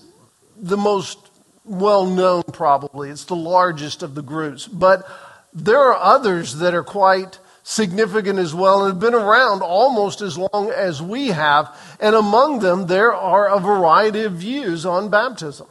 the 0.57 0.75
most 0.75 1.17
well 1.63 2.05
known, 2.05 2.43
probably. 2.51 3.09
It's 3.09 3.23
the 3.23 3.37
largest 3.37 4.03
of 4.03 4.15
the 4.15 4.21
groups. 4.21 4.67
But 4.67 5.07
there 5.53 5.79
are 5.79 5.95
others 5.95 6.57
that 6.57 6.73
are 6.73 6.83
quite 6.83 7.39
significant 7.67 8.39
as 8.39 8.55
well 8.55 8.85
and 8.85 8.93
have 8.93 9.01
been 9.01 9.13
around 9.13 9.61
almost 9.61 10.21
as 10.21 10.37
long 10.37 10.71
as 10.73 11.01
we 11.01 11.27
have. 11.27 11.77
And 11.99 12.15
among 12.15 12.59
them, 12.59 12.87
there 12.87 13.13
are 13.13 13.49
a 13.49 13.59
variety 13.59 14.23
of 14.23 14.35
views 14.35 14.85
on 14.85 15.09
baptism. 15.09 15.67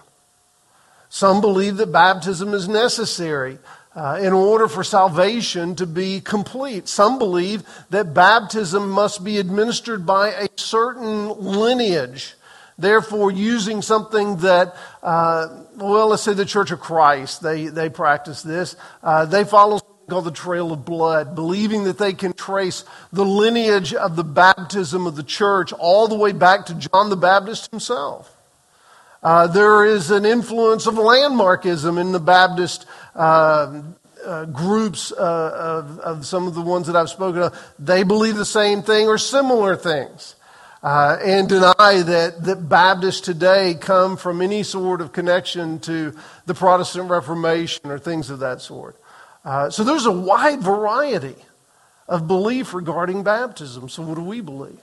Some 1.08 1.40
believe 1.40 1.78
that 1.78 1.90
baptism 1.90 2.52
is 2.52 2.68
necessary 2.68 3.58
uh, 3.94 4.18
in 4.20 4.34
order 4.34 4.68
for 4.68 4.84
salvation 4.84 5.74
to 5.76 5.86
be 5.86 6.20
complete. 6.20 6.86
Some 6.86 7.18
believe 7.18 7.62
that 7.88 8.12
baptism 8.12 8.90
must 8.90 9.24
be 9.24 9.38
administered 9.38 10.04
by 10.04 10.32
a 10.32 10.48
certain 10.56 11.28
lineage. 11.40 12.34
Therefore, 12.76 13.30
using 13.30 13.80
something 13.80 14.36
that, 14.38 14.76
uh, 15.02 15.48
well, 15.76 16.08
let's 16.08 16.24
say 16.24 16.34
the 16.34 16.44
Church 16.44 16.70
of 16.72 16.78
Christ, 16.80 17.40
they, 17.40 17.68
they 17.68 17.88
practice 17.88 18.42
this. 18.42 18.76
Uh, 19.02 19.24
they 19.24 19.44
follow 19.44 19.80
called 20.08 20.24
the 20.24 20.30
Trail 20.30 20.72
of 20.72 20.84
Blood, 20.84 21.34
believing 21.34 21.84
that 21.84 21.98
they 21.98 22.12
can 22.12 22.32
trace 22.32 22.84
the 23.12 23.24
lineage 23.24 23.92
of 23.92 24.14
the 24.14 24.24
baptism 24.24 25.06
of 25.06 25.16
the 25.16 25.22
church 25.22 25.72
all 25.72 26.06
the 26.06 26.14
way 26.14 26.32
back 26.32 26.66
to 26.66 26.74
John 26.74 27.10
the 27.10 27.16
Baptist 27.16 27.70
himself. 27.70 28.32
Uh, 29.22 29.48
there 29.48 29.84
is 29.84 30.12
an 30.12 30.24
influence 30.24 30.86
of 30.86 30.94
landmarkism 30.94 32.00
in 32.00 32.12
the 32.12 32.20
Baptist 32.20 32.86
uh, 33.16 33.82
uh, 34.24 34.44
groups 34.44 35.10
uh, 35.10 35.82
of, 35.84 35.98
of, 36.00 36.26
some 36.26 36.46
of 36.46 36.54
the 36.54 36.60
ones 36.60 36.86
that 36.86 36.94
I've 36.94 37.10
spoken 37.10 37.42
of. 37.42 37.74
They 37.78 38.04
believe 38.04 38.36
the 38.36 38.44
same 38.44 38.82
thing 38.82 39.08
or 39.08 39.18
similar 39.18 39.74
things. 39.74 40.36
Uh, 40.82 41.18
and 41.24 41.48
deny 41.48 42.02
that, 42.04 42.44
that 42.44 42.68
Baptists 42.68 43.22
today 43.22 43.74
come 43.74 44.16
from 44.16 44.40
any 44.40 44.62
sort 44.62 45.00
of 45.00 45.12
connection 45.12 45.80
to 45.80 46.14
the 46.44 46.54
Protestant 46.54 47.10
Reformation 47.10 47.90
or 47.90 47.98
things 47.98 48.30
of 48.30 48.38
that 48.38 48.60
sort. 48.60 48.94
Uh, 49.46 49.70
so 49.70 49.84
there's 49.84 50.06
a 50.06 50.12
wide 50.12 50.60
variety 50.60 51.36
of 52.08 52.26
belief 52.26 52.74
regarding 52.74 53.22
baptism. 53.22 53.88
So, 53.88 54.02
what 54.02 54.16
do 54.16 54.22
we 54.22 54.40
believe? 54.40 54.80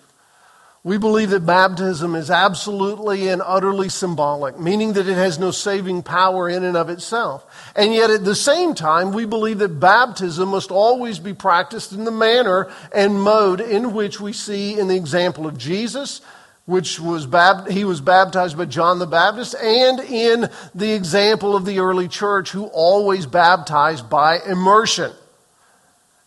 We 0.85 0.97
believe 0.97 1.29
that 1.31 1.45
baptism 1.45 2.15
is 2.15 2.31
absolutely 2.31 3.27
and 3.27 3.41
utterly 3.45 3.89
symbolic, 3.89 4.57
meaning 4.57 4.93
that 4.93 5.07
it 5.07 5.15
has 5.15 5.37
no 5.37 5.51
saving 5.51 6.03
power 6.03 6.49
in 6.49 6.63
and 6.63 6.77
of 6.77 6.89
itself. 6.89 7.45
And 7.75 7.93
yet, 7.93 8.09
at 8.09 8.23
the 8.23 8.35
same 8.35 8.73
time, 8.73 9.11
we 9.11 9.25
believe 9.25 9.59
that 9.59 9.79
baptism 9.79 10.49
must 10.49 10.71
always 10.71 11.19
be 11.19 11.33
practiced 11.33 11.91
in 11.91 12.05
the 12.05 12.11
manner 12.11 12.71
and 12.93 13.21
mode 13.21 13.59
in 13.59 13.93
which 13.93 14.21
we 14.21 14.31
see 14.31 14.79
in 14.79 14.87
the 14.87 14.95
example 14.95 15.45
of 15.45 15.57
Jesus, 15.57 16.21
which 16.65 16.99
was 16.99 17.27
he 17.69 17.83
was 17.83 18.01
baptized 18.01 18.57
by 18.57 18.65
John 18.65 18.99
the 18.99 19.07
Baptist, 19.07 19.55
and 19.55 19.99
in 19.99 20.49
the 20.73 20.93
example 20.93 21.55
of 21.55 21.65
the 21.65 21.79
early 21.79 22.07
church 22.07 22.51
who 22.51 22.65
always 22.65 23.25
baptized 23.25 24.09
by 24.09 24.39
immersion. 24.39 25.11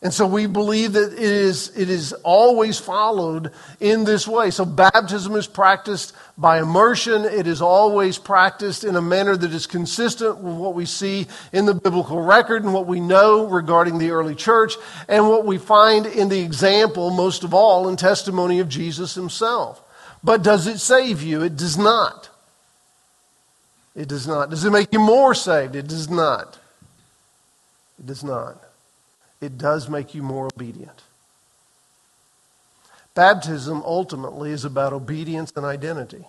And 0.03 0.13
so 0.13 0.27
we 0.27 0.47
believe 0.47 0.93
that 0.93 1.15
it 1.15 1.19
is, 1.19 1.75
it 1.75 1.89
is 1.89 2.13
always 2.23 2.79
followed 2.79 3.51
in 3.81 4.05
this 4.05 4.29
way. 4.29 4.51
So 4.51 4.67
baptism 4.67 5.35
is 5.35 5.47
practiced 5.47 6.13
by 6.37 6.61
immersion. 6.61 7.25
It 7.25 7.47
is 7.47 7.63
always 7.63 8.19
practiced 8.19 8.85
in 8.85 8.95
a 8.95 9.01
manner 9.01 9.37
that 9.37 9.53
is 9.53 9.67
consistent 9.67 10.39
with 10.39 10.55
what 10.55 10.75
we 10.75 10.85
see 10.85 11.27
in 11.51 11.65
the 11.65 11.75
biblical 11.75 12.21
record 12.21 12.63
and 12.63 12.75
what 12.75 12.87
we 12.87 13.01
know 13.01 13.47
regarding 13.47 13.97
the 13.97 14.11
early 14.11 14.35
church 14.35 14.75
and 15.09 15.29
what 15.29 15.47
we 15.47 15.57
find 15.57 16.05
in 16.05 16.29
the 16.29 16.41
example, 16.41 17.11
most 17.11 17.43
of 17.43 17.55
all, 17.55 17.89
in 17.89 17.97
testimony 17.97 18.61
of 18.61 18.69
Jesus 18.69 19.15
himself. 19.15 19.83
But 20.23 20.43
does 20.43 20.67
it 20.67 20.79
save 20.79 21.23
you? 21.23 21.43
It 21.43 21.57
does 21.57 21.79
not. 21.79 22.31
It 23.95 24.09
does 24.09 24.27
not. 24.27 24.51
Does 24.51 24.65
it 24.65 24.71
make 24.71 24.93
you 24.93 25.01
more 25.01 25.35
saved? 25.35 25.75
It 25.75 25.89
does 25.89 26.11
not. 26.11 26.59
It 27.99 28.07
does 28.07 28.23
not. 28.23 28.61
It 29.41 29.57
does 29.57 29.89
make 29.89 30.15
you 30.15 30.23
more 30.23 30.47
obedient. 30.47 31.03
Baptism 33.15 33.83
ultimately 33.85 34.51
is 34.51 34.65
about 34.65 34.93
obedience 34.93 35.53
and 35.57 35.65
identity. 35.65 36.25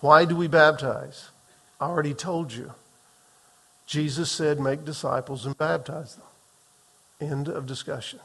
Why 0.00 0.24
do 0.24 0.34
we 0.34 0.48
baptize? 0.48 1.28
I 1.80 1.86
already 1.86 2.14
told 2.14 2.52
you. 2.52 2.72
Jesus 3.86 4.30
said, 4.30 4.58
Make 4.60 4.84
disciples 4.84 5.46
and 5.46 5.56
baptize 5.56 6.16
them. 6.16 7.30
End 7.30 7.48
of 7.48 7.66
discussion. 7.66 8.20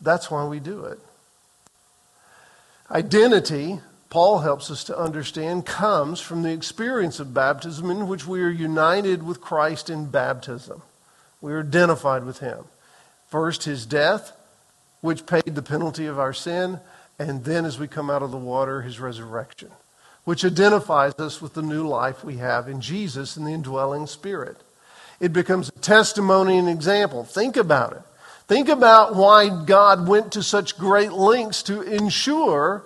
That's 0.00 0.30
why 0.30 0.44
we 0.44 0.60
do 0.60 0.84
it. 0.84 1.00
Identity, 2.92 3.80
Paul 4.10 4.40
helps 4.40 4.70
us 4.70 4.84
to 4.84 4.98
understand, 4.98 5.64
comes 5.64 6.20
from 6.20 6.42
the 6.42 6.52
experience 6.52 7.18
of 7.18 7.32
baptism 7.32 7.90
in 7.90 8.06
which 8.06 8.26
we 8.26 8.42
are 8.42 8.50
united 8.50 9.22
with 9.22 9.40
Christ 9.40 9.88
in 9.88 10.10
baptism. 10.10 10.82
We 11.40 11.54
are 11.54 11.60
identified 11.60 12.24
with 12.24 12.40
him. 12.40 12.64
First, 13.28 13.64
his 13.64 13.86
death, 13.86 14.36
which 15.00 15.24
paid 15.24 15.54
the 15.54 15.62
penalty 15.62 16.04
of 16.04 16.18
our 16.18 16.34
sin, 16.34 16.80
and 17.18 17.44
then 17.44 17.64
as 17.64 17.78
we 17.78 17.88
come 17.88 18.10
out 18.10 18.22
of 18.22 18.30
the 18.30 18.36
water, 18.36 18.82
his 18.82 19.00
resurrection, 19.00 19.70
which 20.24 20.44
identifies 20.44 21.14
us 21.18 21.40
with 21.40 21.54
the 21.54 21.62
new 21.62 21.88
life 21.88 22.22
we 22.22 22.36
have 22.36 22.68
in 22.68 22.82
Jesus 22.82 23.38
and 23.38 23.46
the 23.46 23.52
indwelling 23.52 24.06
spirit. 24.06 24.58
It 25.18 25.32
becomes 25.32 25.70
a 25.70 25.80
testimony 25.80 26.58
and 26.58 26.68
example. 26.68 27.24
Think 27.24 27.56
about 27.56 27.92
it. 27.92 28.02
Think 28.48 28.68
about 28.68 29.14
why 29.14 29.64
God 29.64 30.06
went 30.06 30.32
to 30.32 30.42
such 30.42 30.78
great 30.78 31.12
lengths 31.12 31.62
to 31.64 31.82
ensure 31.82 32.84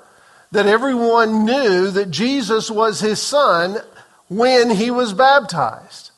that 0.52 0.66
everyone 0.66 1.44
knew 1.44 1.90
that 1.90 2.10
Jesus 2.10 2.70
was 2.70 3.00
his 3.00 3.20
son 3.20 3.78
when 4.28 4.70
he 4.70 4.90
was 4.90 5.12
baptized. 5.12 6.10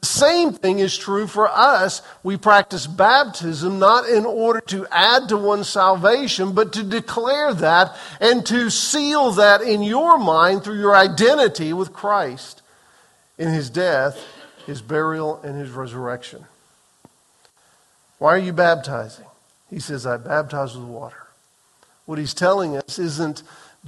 The 0.00 0.06
same 0.06 0.52
thing 0.52 0.80
is 0.80 0.98
true 0.98 1.26
for 1.26 1.48
us. 1.48 2.02
We 2.22 2.36
practice 2.36 2.86
baptism 2.86 3.78
not 3.78 4.06
in 4.06 4.26
order 4.26 4.60
to 4.66 4.86
add 4.90 5.30
to 5.30 5.38
one's 5.38 5.68
salvation, 5.68 6.52
but 6.52 6.74
to 6.74 6.82
declare 6.82 7.54
that 7.54 7.96
and 8.20 8.44
to 8.44 8.68
seal 8.68 9.30
that 9.32 9.62
in 9.62 9.82
your 9.82 10.18
mind 10.18 10.62
through 10.62 10.78
your 10.78 10.94
identity 10.94 11.72
with 11.72 11.94
Christ 11.94 12.60
in 13.38 13.48
his 13.48 13.70
death, 13.70 14.22
his 14.66 14.82
burial, 14.82 15.40
and 15.42 15.58
his 15.58 15.70
resurrection. 15.70 16.44
Why 18.18 18.34
are 18.34 18.38
you 18.38 18.52
baptizing? 18.52 19.26
He 19.70 19.80
says, 19.80 20.06
I 20.06 20.16
baptize 20.16 20.76
with 20.76 20.86
water. 20.86 21.26
What 22.06 22.18
he's 22.18 22.34
telling 22.34 22.76
us 22.76 22.98
isn't 22.98 23.42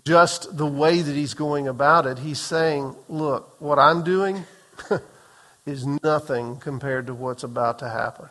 just 0.04 0.56
the 0.56 0.66
way 0.66 1.02
that 1.02 1.14
he's 1.14 1.34
going 1.34 1.68
about 1.68 2.06
it. 2.06 2.18
He's 2.18 2.40
saying, 2.40 2.94
look, 3.08 3.60
what 3.60 3.78
I'm 3.78 4.02
doing 4.02 4.44
is 5.66 5.86
nothing 6.02 6.56
compared 6.58 7.06
to 7.06 7.14
what's 7.14 7.44
about 7.44 7.78
to 7.80 7.88
happen. 7.88 8.28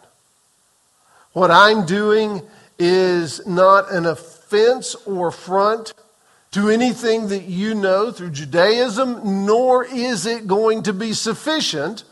What 1.33 1.51
I'm 1.51 1.85
doing 1.85 2.41
is 2.79 3.45
not 3.45 3.91
an 3.91 4.05
offense 4.05 4.95
or 5.05 5.29
affront 5.29 5.93
to 6.51 6.69
anything 6.69 7.27
that 7.27 7.43
you 7.43 7.75
know 7.75 8.11
through 8.11 8.29
Judaism, 8.29 9.45
nor 9.45 9.85
is 9.85 10.25
it 10.25 10.47
going 10.47 10.83
to 10.83 10.93
be 10.93 11.13
sufficient 11.13 12.03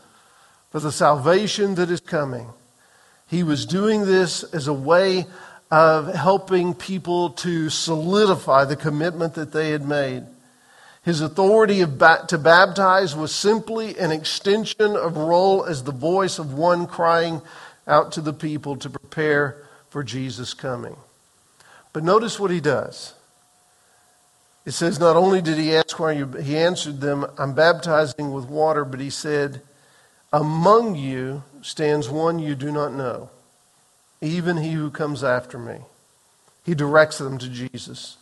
for 0.70 0.80
the 0.80 0.92
salvation 0.92 1.76
that 1.76 1.90
is 1.90 2.00
coming. 2.00 2.48
He 3.34 3.42
was 3.42 3.66
doing 3.66 4.06
this 4.06 4.44
as 4.44 4.68
a 4.68 4.72
way 4.72 5.26
of 5.68 6.14
helping 6.14 6.72
people 6.72 7.30
to 7.30 7.68
solidify 7.68 8.64
the 8.64 8.76
commitment 8.76 9.34
that 9.34 9.50
they 9.50 9.70
had 9.70 9.84
made. 9.84 10.22
His 11.02 11.20
authority 11.20 11.80
to 11.80 12.38
baptize 12.38 13.16
was 13.16 13.34
simply 13.34 13.98
an 13.98 14.12
extension 14.12 14.94
of 14.94 15.16
role 15.16 15.64
as 15.64 15.82
the 15.82 15.90
voice 15.90 16.38
of 16.38 16.54
one 16.54 16.86
crying 16.86 17.42
out 17.88 18.12
to 18.12 18.20
the 18.20 18.32
people 18.32 18.76
to 18.76 18.88
prepare 18.88 19.56
for 19.90 20.04
Jesus' 20.04 20.54
coming. 20.54 20.94
But 21.92 22.04
notice 22.04 22.38
what 22.38 22.52
he 22.52 22.60
does. 22.60 23.14
It 24.64 24.74
says, 24.74 25.00
not 25.00 25.16
only 25.16 25.42
did 25.42 25.58
he 25.58 25.74
ask 25.74 25.98
why 25.98 26.12
you, 26.12 26.28
he 26.28 26.56
answered 26.56 27.00
them, 27.00 27.26
I'm 27.36 27.54
baptizing 27.54 28.32
with 28.32 28.44
water, 28.44 28.84
but 28.84 29.00
he 29.00 29.10
said, 29.10 29.60
Among 30.32 30.94
you 30.94 31.42
stands 31.64 32.10
one 32.10 32.38
you 32.38 32.54
do 32.54 32.70
not 32.70 32.92
know 32.92 33.30
even 34.20 34.56
he 34.56 34.72
who 34.72 34.90
comes 34.90 35.22
after 35.22 35.58
me. 35.58 35.78
He 36.64 36.74
directs 36.74 37.18
them 37.18 37.38
to 37.38 37.48
Jesus. 37.48 38.16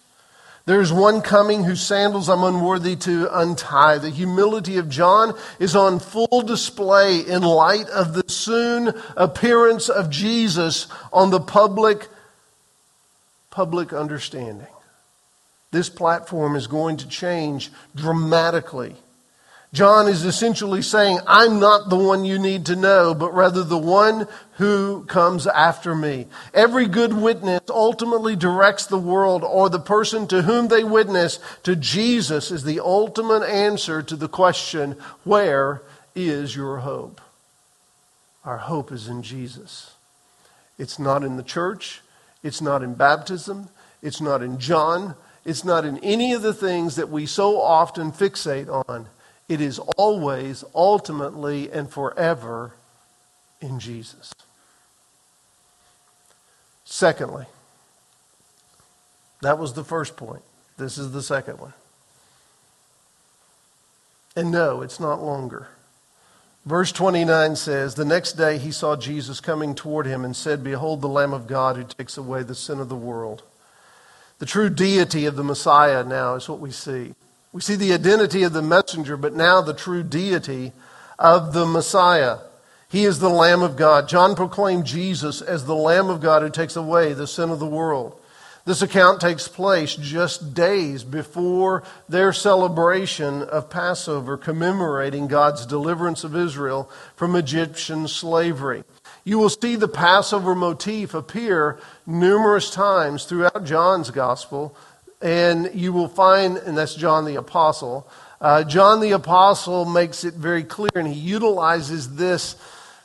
There's 0.64 0.92
one 0.92 1.22
coming 1.22 1.64
whose 1.64 1.81
sandals 1.81 2.28
I'm 2.28 2.44
unworthy 2.44 2.96
to 2.96 3.28
untie. 3.37 3.98
The 3.98 4.11
humility 4.11 4.78
of 4.78 4.88
John 4.88 5.37
is 5.59 5.74
on 5.74 5.98
full 5.98 6.42
display 6.42 7.20
in 7.20 7.42
light 7.42 7.88
of 7.88 8.14
the 8.14 8.24
soon 8.28 8.92
appearance 9.16 9.88
of 9.88 10.11
Jesus 10.11 10.87
on 11.12 11.31
the 11.31 11.40
public 11.40 12.09
public 13.50 13.92
understanding. 13.92 14.66
This 15.72 15.88
platform 15.88 16.57
is 16.57 16.66
going 16.66 16.96
to 16.98 17.09
change 17.09 17.70
dramatically 17.94 18.96
John 19.73 20.07
is 20.07 20.27
essentially 20.27 20.83
saying, 20.83 21.21
I'm 21.27 21.59
not 21.59 21.89
the 21.89 21.97
one 21.97 22.27
you 22.27 22.39
need 22.39 22.67
to 22.67 22.77
know, 22.77 23.15
but 23.15 23.33
rather 23.33 23.65
the 23.65 23.79
one 23.79 24.29
who 24.59 25.05
comes 25.07 25.47
after 25.47 25.95
me. 25.95 26.27
Every 26.53 26.87
good 26.87 27.15
witness 27.15 27.63
ultimately 27.71 28.37
directs 28.37 28.85
the 28.85 28.99
world 28.99 29.43
or 29.43 29.71
the 29.71 29.81
person 29.81 30.27
to 30.27 30.43
whom 30.43 30.69
they 30.69 30.85
witness 30.85 31.39
to 31.63 31.75
Jesus 31.75 32.51
is 32.51 32.65
the 32.65 32.81
ultimate 32.81 33.45
answer 33.45 34.03
to 34.03 34.15
the 34.15 34.29
question, 34.29 34.93
Where 35.25 35.81
is 36.15 36.55
your 36.55 36.79
hope? 36.79 37.23
Our 38.45 38.59
hope 38.59 38.93
is 38.93 39.09
in 39.09 39.23
Jesus. 39.23 39.95
It's 40.79 40.99
not 40.99 41.25
in 41.25 41.39
the 41.39 41.43
church, 41.43 42.03
it's 42.43 42.61
not 42.61 42.83
in 42.83 42.93
baptism, 42.93 43.71
it's 44.03 44.21
not 44.21 44.43
in 44.43 44.59
John, 44.59 45.15
it's 45.47 45.65
not 45.65 45.87
in 45.87 45.97
any 45.99 46.35
of 46.35 46.43
the 46.43 46.53
things 46.53 46.97
that 46.97 47.09
we 47.09 47.25
so 47.25 47.59
often 47.59 48.13
fixate 48.13 48.69
on. 48.69 49.07
It 49.48 49.61
is 49.61 49.78
always, 49.96 50.64
ultimately, 50.74 51.70
and 51.70 51.90
forever 51.90 52.72
in 53.61 53.78
Jesus. 53.81 54.33
Secondly, 56.85 57.46
that 59.40 59.59
was 59.59 59.72
the 59.72 59.85
first 59.85 60.16
point. 60.16 60.42
This 60.76 60.98
is 60.98 61.12
the 61.12 61.22
second 61.22 61.59
one. 61.59 61.72
And 64.35 64.50
no, 64.50 64.83
it's 64.83 65.00
not 65.00 65.22
longer. 65.22 65.68
Verse 66.64 66.92
29 66.92 67.57
says, 67.57 67.94
The 67.94 68.05
next 68.05 68.35
day 68.35 68.57
he 68.59 68.70
saw 68.70 68.96
Jesus 68.96 69.40
coming 69.40 69.74
toward 69.74 70.07
him 70.07 70.24
and 70.24 70.35
said, 70.35 70.62
Behold, 70.62 71.00
the 71.00 71.09
Lamb 71.09 71.33
of 71.33 71.46
God 71.46 71.76
who 71.76 71.85
takes 71.85 72.16
away 72.16 72.42
the 72.42 72.55
sin 72.55 72.78
of 72.78 72.88
the 72.88 72.94
world. 72.94 73.42
The 74.38 74.46
true 74.46 74.70
deity 74.70 75.26
of 75.26 75.37
the 75.37 75.44
Messiah 75.44 76.05
now 76.05 76.35
is 76.35 76.48
what 76.48 76.61
we 76.61 76.70
see. 76.70 77.14
We 77.53 77.61
see 77.61 77.77
the 77.77 77.93
identity 77.93 78.45
of 78.45 78.55
the 78.55 78.62
messenger, 78.62 79.17
but 79.17 79.35
now 79.35 79.61
the 79.61 79.75
true 79.75 80.03
deity 80.03 80.73
of 81.19 81.53
the 81.53 81.67
Messiah. 81.67 82.38
He 82.88 83.05
is 83.05 83.19
the 83.19 83.29
Lamb 83.29 83.62
of 83.62 83.77
God. 83.77 84.09
John 84.09 84.35
proclaimed 84.35 84.87
Jesus 84.87 85.43
as 85.43 85.65
the 85.65 85.75
Lamb 85.75 86.09
of 86.09 86.21
God 86.21 86.43
who 86.43 86.51
takes 86.51 86.77
away 86.77 87.12
the 87.12 87.27
sin 87.27 87.51
of 87.51 87.59
the 87.59 87.67
world. 87.67 88.19
This 88.65 88.81
account 88.81 89.21
takes 89.21 89.49
place 89.49 89.97
just 89.97 90.55
days 90.55 91.03
before 91.03 91.83
their 92.09 92.33
celebration 92.33 93.43
of 93.43 93.69
Passover, 93.69 94.37
commemorating 94.37 95.27
God's 95.27 95.67
deliverance 95.67 96.23
of 96.23 96.37
Israel 96.37 96.88
from 97.17 97.35
Egyptian 97.35 98.07
slavery. 98.07 98.85
You 99.25 99.38
will 99.38 99.51
see 99.51 99.77
the 99.77 99.88
Passover 99.88 100.55
motif 100.55 101.12
appear 101.12 101.79
numerous 102.07 102.71
times 102.71 103.25
throughout 103.25 103.65
John's 103.65 104.11
gospel, 104.11 104.77
and 105.23 105.71
you 105.75 105.93
will 105.93 106.09
find, 106.09 106.57
and 106.59 106.77
that's 106.77 106.95
John 106.95 107.25
the 107.25 107.37
Apostle. 107.37 108.09
Uh, 108.41 108.65
John 108.65 109.01
the 109.01 109.13
Apostle 109.13 109.85
makes 109.85 110.25
it 110.25 110.35
very 110.35 110.65
clear, 110.65 110.91
and 110.97 111.07
he 111.07 111.19
utilizes 111.19 112.17
this, 112.17 112.57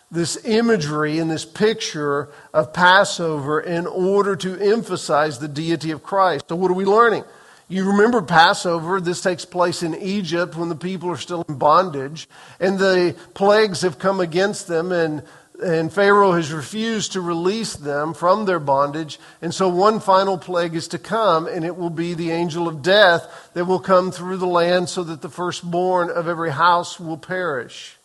this 0.10 0.44
imagery 0.46 1.20
and 1.20 1.30
this 1.30 1.46
picture 1.46 2.30
of 2.54 2.74
Passover 2.74 3.62
in 3.62 3.86
order 3.86 4.36
to 4.36 4.58
emphasize 4.60 5.38
the 5.38 5.48
deity 5.48 5.92
of 5.92 6.02
Christ. 6.02 6.46
So, 6.50 6.56
what 6.56 6.72
are 6.72 6.76
we 6.76 6.86
learning? 6.86 7.24
You 7.70 7.92
remember 7.92 8.22
Passover, 8.22 9.02
this 9.02 9.22
takes 9.22 9.44
place 9.44 9.84
in 9.84 9.94
Egypt 9.94 10.56
when 10.56 10.70
the 10.70 10.76
people 10.76 11.10
are 11.12 11.18
still 11.18 11.44
in 11.50 11.56
bondage, 11.56 12.30
and 12.62 12.80
the 12.80 13.14
plagues 13.34 13.82
have 13.82 14.00
come 14.00 14.22
against 14.22 14.68
them, 14.68 14.92
and 14.92 15.22
and 15.64 15.92
Pharaoh 15.92 16.34
has 16.34 16.52
refused 16.52 17.14
to 17.14 17.22
release 17.22 17.76
them 17.76 18.14
from 18.14 18.46
their 18.46 18.60
bondage. 18.60 19.20
And 19.42 19.54
so 19.54 19.68
one 19.68 20.00
final 20.00 20.38
plague 20.38 20.76
is 20.76 20.88
to 20.90 21.00
come, 21.00 21.48
and 21.48 21.66
it 21.66 21.76
will 21.76 21.90
be 21.90 22.14
the 22.14 22.32
angel 22.32 22.68
of 22.68 22.82
death 22.82 23.50
that 23.54 23.66
will 23.66 23.80
come 23.80 24.12
through 24.12 24.38
the 24.38 24.48
land 24.48 24.90
so 24.90 25.04
that 25.04 25.22
the 25.22 25.30
firstborn 25.30 26.10
of 26.10 26.28
every 26.28 26.52
house 26.52 27.00
will 27.00 27.18
perish. 27.18 27.98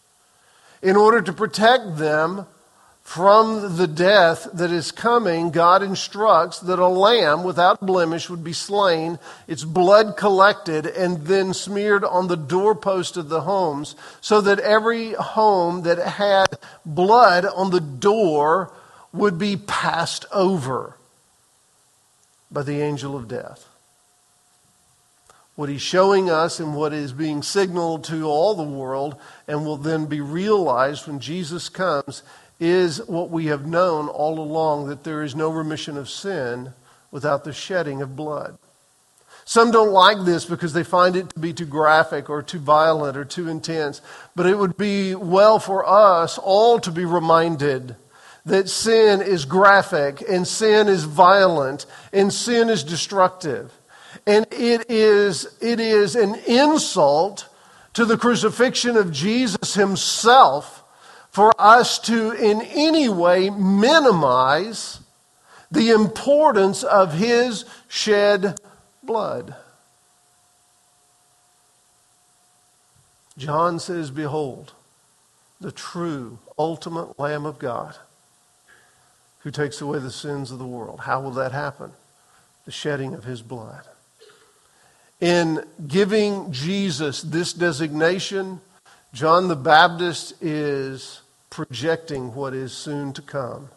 In 0.81 0.97
order 0.97 1.23
to 1.23 1.33
protect 1.33 1.99
them, 1.99 2.47
from 3.15 3.77
the 3.77 3.87
death 3.87 4.49
that 4.55 4.71
is 4.71 4.91
coming, 4.91 5.51
God 5.51 5.83
instructs 5.83 6.61
that 6.61 6.79
a 6.79 6.89
lamb 6.89 7.45
without 7.45 7.85
blemish 7.85 8.31
would 8.31 8.43
be 8.43 8.55
slain, 8.55 9.19
its 9.47 9.65
blood 9.65 10.17
collected, 10.17 10.87
and 10.87 11.27
then 11.27 11.53
smeared 11.53 12.05
on 12.05 12.29
the 12.29 12.39
doorpost 12.39 13.19
of 13.19 13.29
the 13.29 13.43
homes, 13.43 13.97
so 14.23 14.41
that 14.41 14.61
every 14.61 15.13
home 15.13 15.83
that 15.83 15.99
had 15.99 16.47
blood 16.87 17.45
on 17.45 17.71
the 17.71 17.81
door 17.81 18.73
would 19.13 19.39
be 19.39 19.59
passed 19.59 20.25
over. 20.33 20.97
by 22.51 22.63
the 22.63 22.81
angel 22.81 23.15
of 23.15 23.29
death. 23.29 23.67
What 25.55 25.69
he's 25.69 25.83
showing 25.83 26.31
us 26.31 26.61
and 26.61 26.75
what 26.75 26.95
is 26.95 27.13
being 27.13 27.43
signaled 27.43 28.05
to 28.05 28.25
all 28.25 28.55
the 28.55 28.63
world 28.63 29.17
and 29.47 29.67
will 29.67 29.77
then 29.77 30.07
be 30.07 30.21
realized 30.21 31.07
when 31.07 31.21
Jesus 31.21 31.69
comes 31.69 32.23
is 32.63 33.05
what 33.09 33.29
we 33.29 33.47
have 33.47 33.67
known 33.67 34.09
all 34.09 34.39
along 34.39 34.87
that 34.87 35.03
there 35.03 35.25
is 35.25 35.35
no 35.35 35.51
remission 35.51 35.99
of 35.99 36.09
sin 36.09 36.73
without 37.11 37.43
the 37.43 37.53
shedding 37.53 38.01
of 38.01 38.15
blood. 38.15 38.57
Some 39.45 39.73
don't 39.73 39.91
like 39.91 40.25
this 40.25 40.45
because 40.45 40.73
they 40.73 40.85
find 40.85 41.17
it 41.17 41.31
to 41.31 41.41
be 41.41 41.53
too 41.53 41.67
graphic 41.67 42.31
or 42.31 42.41
too 42.41 42.61
violent 42.61 43.17
or 43.17 43.25
too 43.25 43.49
intense. 43.49 44.01
But 44.37 44.47
it 44.47 44.57
would 44.57 44.77
be 44.77 45.17
well 45.17 45.59
for 45.59 45.85
us 45.85 46.39
all 46.39 46.79
to 46.81 46.93
be 46.93 47.05
reminded 47.05 47.97
that 48.47 48.69
sin 48.69 49.21
is 49.21 49.45
graphic 49.45 50.23
and 50.29 50.47
sin 50.47 50.87
is 50.87 51.03
violent 51.03 51.87
and 52.13 52.33
sin 52.33 52.69
is 52.69 52.85
destructive. 52.85 53.73
And 54.25 54.47
it 54.53 54.89
is, 54.89 55.49
it 55.61 55.81
is 55.81 56.15
an 56.15 56.37
insult 56.47 57.49
to 57.95 58.05
the 58.05 58.17
crucifixion 58.17 58.97
of 58.97 59.11
Jesus 59.11 59.75
himself 59.75 60.82
for 61.33 61.53
us 61.59 61.99
to 61.99 62.33
in 62.33 62.61
any 62.61 63.09
way 63.09 63.49
minimize 63.51 65.01
the 65.71 65.91
importance 65.91 66.85
of 66.85 67.15
his 67.15 67.65
shed 67.89 68.61
blood. 69.03 69.57
John 73.39 73.79
says, 73.79 74.11
Behold, 74.11 74.75
the 75.59 75.73
true, 75.73 76.39
ultimate 76.59 77.19
Lamb 77.19 77.47
of 77.47 77.59
God 77.59 77.97
who 79.39 79.51
takes 79.51 79.81
away 79.81 79.99
the 79.99 80.11
sins 80.11 80.51
of 80.51 80.59
the 80.59 80.67
world. 80.67 81.01
How 81.01 81.21
will 81.23 81.33
that 81.33 81.53
happen? 81.53 81.93
The 82.67 82.71
shedding 82.71 83.15
of 83.15 83.25
his 83.25 83.41
blood. 83.41 83.83
In 85.19 85.65
giving 85.89 86.53
Jesus 86.53 87.23
this 87.23 87.55
designation, 87.55 88.61
John 89.15 89.49
the 89.49 89.57
Baptist 89.57 90.35
is 90.43 91.22
projecting 91.53 92.35
what 92.35 92.55
is 92.55 92.73
soon 92.73 93.13
to 93.13 93.21
come 93.21 93.69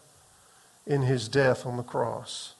in 0.86 1.02
his 1.02 1.28
death 1.28 1.66
on 1.66 1.76
the 1.76 1.82
cross. 1.82 2.54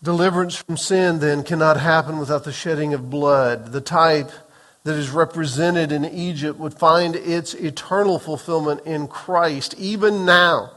Deliverance 0.00 0.54
from 0.54 0.76
sin, 0.76 1.18
then, 1.18 1.42
cannot 1.42 1.76
happen 1.76 2.18
without 2.18 2.44
the 2.44 2.52
shedding 2.52 2.94
of 2.94 3.10
blood. 3.10 3.72
The 3.72 3.80
type 3.80 4.30
that 4.84 4.94
is 4.94 5.10
represented 5.10 5.90
in 5.90 6.04
Egypt 6.04 6.56
would 6.60 6.72
find 6.72 7.16
its 7.16 7.52
eternal 7.52 8.20
fulfillment 8.20 8.82
in 8.86 9.08
Christ, 9.08 9.74
even 9.76 10.24
now. 10.24 10.70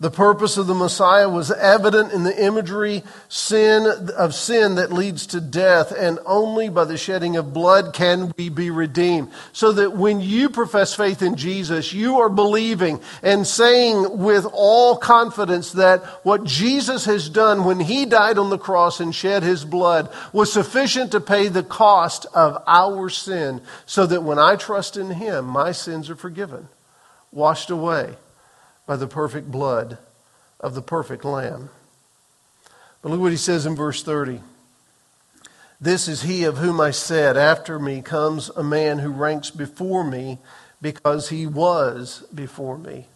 The 0.00 0.10
purpose 0.10 0.56
of 0.56 0.66
the 0.66 0.74
Messiah 0.74 1.28
was 1.28 1.50
evident 1.50 2.14
in 2.14 2.22
the 2.22 2.42
imagery 2.42 3.04
sin, 3.28 3.86
of 4.16 4.34
sin 4.34 4.76
that 4.76 4.90
leads 4.90 5.26
to 5.26 5.42
death, 5.42 5.92
and 5.92 6.18
only 6.24 6.70
by 6.70 6.86
the 6.86 6.96
shedding 6.96 7.36
of 7.36 7.52
blood 7.52 7.92
can 7.92 8.32
we 8.38 8.48
be 8.48 8.70
redeemed. 8.70 9.30
So 9.52 9.72
that 9.72 9.92
when 9.92 10.22
you 10.22 10.48
profess 10.48 10.94
faith 10.94 11.20
in 11.20 11.36
Jesus, 11.36 11.92
you 11.92 12.20
are 12.20 12.30
believing 12.30 13.02
and 13.22 13.46
saying 13.46 14.16
with 14.16 14.46
all 14.54 14.96
confidence 14.96 15.72
that 15.72 16.02
what 16.24 16.44
Jesus 16.44 17.04
has 17.04 17.28
done 17.28 17.66
when 17.66 17.78
he 17.78 18.06
died 18.06 18.38
on 18.38 18.48
the 18.48 18.56
cross 18.56 19.00
and 19.00 19.14
shed 19.14 19.42
his 19.42 19.66
blood 19.66 20.10
was 20.32 20.50
sufficient 20.50 21.12
to 21.12 21.20
pay 21.20 21.48
the 21.48 21.62
cost 21.62 22.24
of 22.32 22.62
our 22.66 23.10
sin, 23.10 23.60
so 23.84 24.06
that 24.06 24.22
when 24.22 24.38
I 24.38 24.56
trust 24.56 24.96
in 24.96 25.10
him, 25.10 25.44
my 25.44 25.72
sins 25.72 26.08
are 26.08 26.16
forgiven, 26.16 26.70
washed 27.32 27.68
away 27.68 28.16
by 28.90 28.96
the 28.96 29.06
perfect 29.06 29.48
blood 29.48 29.98
of 30.58 30.74
the 30.74 30.82
perfect 30.82 31.24
Lamb. 31.24 31.70
But 33.00 33.10
look 33.10 33.20
what 33.20 33.30
he 33.30 33.38
says 33.38 33.64
in 33.64 33.76
verse 33.76 34.02
30. 34.02 34.40
This 35.80 36.08
is 36.08 36.22
he 36.22 36.42
of 36.42 36.58
whom 36.58 36.80
I 36.80 36.90
said, 36.90 37.36
After 37.36 37.78
me 37.78 38.02
comes 38.02 38.48
a 38.48 38.64
man 38.64 38.98
who 38.98 39.12
ranks 39.12 39.48
before 39.48 40.02
me 40.02 40.38
because 40.82 41.28
he 41.28 41.46
was 41.46 42.24
before 42.34 42.76
me. 42.78 43.06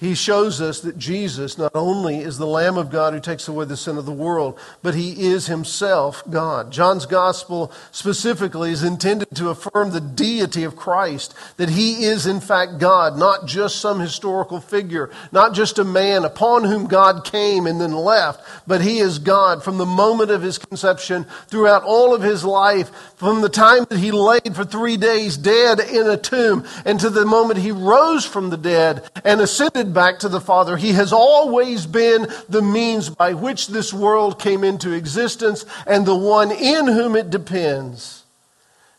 He 0.00 0.14
shows 0.14 0.62
us 0.62 0.80
that 0.80 0.96
Jesus 0.96 1.58
not 1.58 1.72
only 1.74 2.20
is 2.20 2.38
the 2.38 2.46
Lamb 2.46 2.78
of 2.78 2.88
God 2.88 3.12
who 3.12 3.20
takes 3.20 3.46
away 3.48 3.66
the 3.66 3.76
sin 3.76 3.98
of 3.98 4.06
the 4.06 4.12
world, 4.12 4.58
but 4.80 4.94
he 4.94 5.26
is 5.26 5.46
himself 5.46 6.22
God. 6.30 6.72
John's 6.72 7.04
gospel 7.04 7.70
specifically 7.90 8.70
is 8.70 8.82
intended 8.82 9.28
to 9.34 9.50
affirm 9.50 9.90
the 9.90 10.00
deity 10.00 10.64
of 10.64 10.74
Christ, 10.74 11.34
that 11.58 11.68
he 11.68 12.04
is 12.04 12.26
in 12.26 12.40
fact 12.40 12.78
God, 12.78 13.18
not 13.18 13.46
just 13.46 13.76
some 13.76 14.00
historical 14.00 14.58
figure, 14.58 15.10
not 15.32 15.52
just 15.52 15.78
a 15.78 15.84
man 15.84 16.24
upon 16.24 16.64
whom 16.64 16.86
God 16.86 17.26
came 17.26 17.66
and 17.66 17.78
then 17.78 17.92
left, 17.92 18.40
but 18.66 18.80
he 18.80 19.00
is 19.00 19.18
God 19.18 19.62
from 19.62 19.76
the 19.76 19.84
moment 19.84 20.30
of 20.30 20.40
his 20.40 20.56
conception 20.56 21.26
throughout 21.48 21.82
all 21.82 22.14
of 22.14 22.22
his 22.22 22.42
life, 22.42 22.90
from 23.16 23.42
the 23.42 23.50
time 23.50 23.84
that 23.90 23.98
he 23.98 24.12
laid 24.12 24.56
for 24.56 24.64
three 24.64 24.96
days 24.96 25.36
dead 25.36 25.78
in 25.78 26.08
a 26.08 26.16
tomb, 26.16 26.64
and 26.86 26.98
to 27.00 27.10
the 27.10 27.26
moment 27.26 27.58
he 27.58 27.70
rose 27.70 28.24
from 28.24 28.48
the 28.48 28.56
dead 28.56 29.06
and 29.26 29.42
ascended 29.42 29.89
back 29.92 30.18
to 30.20 30.28
the 30.28 30.40
Father. 30.40 30.76
He 30.76 30.92
has 30.92 31.12
always 31.12 31.86
been 31.86 32.28
the 32.48 32.62
means 32.62 33.10
by 33.10 33.34
which 33.34 33.68
this 33.68 33.92
world 33.92 34.38
came 34.38 34.64
into 34.64 34.92
existence 34.92 35.64
and 35.86 36.06
the 36.06 36.16
one 36.16 36.50
in 36.50 36.86
whom 36.86 37.16
it 37.16 37.30
depends 37.30 38.24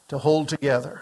to 0.08 0.17
hold 0.17 0.49
together. 0.49 1.01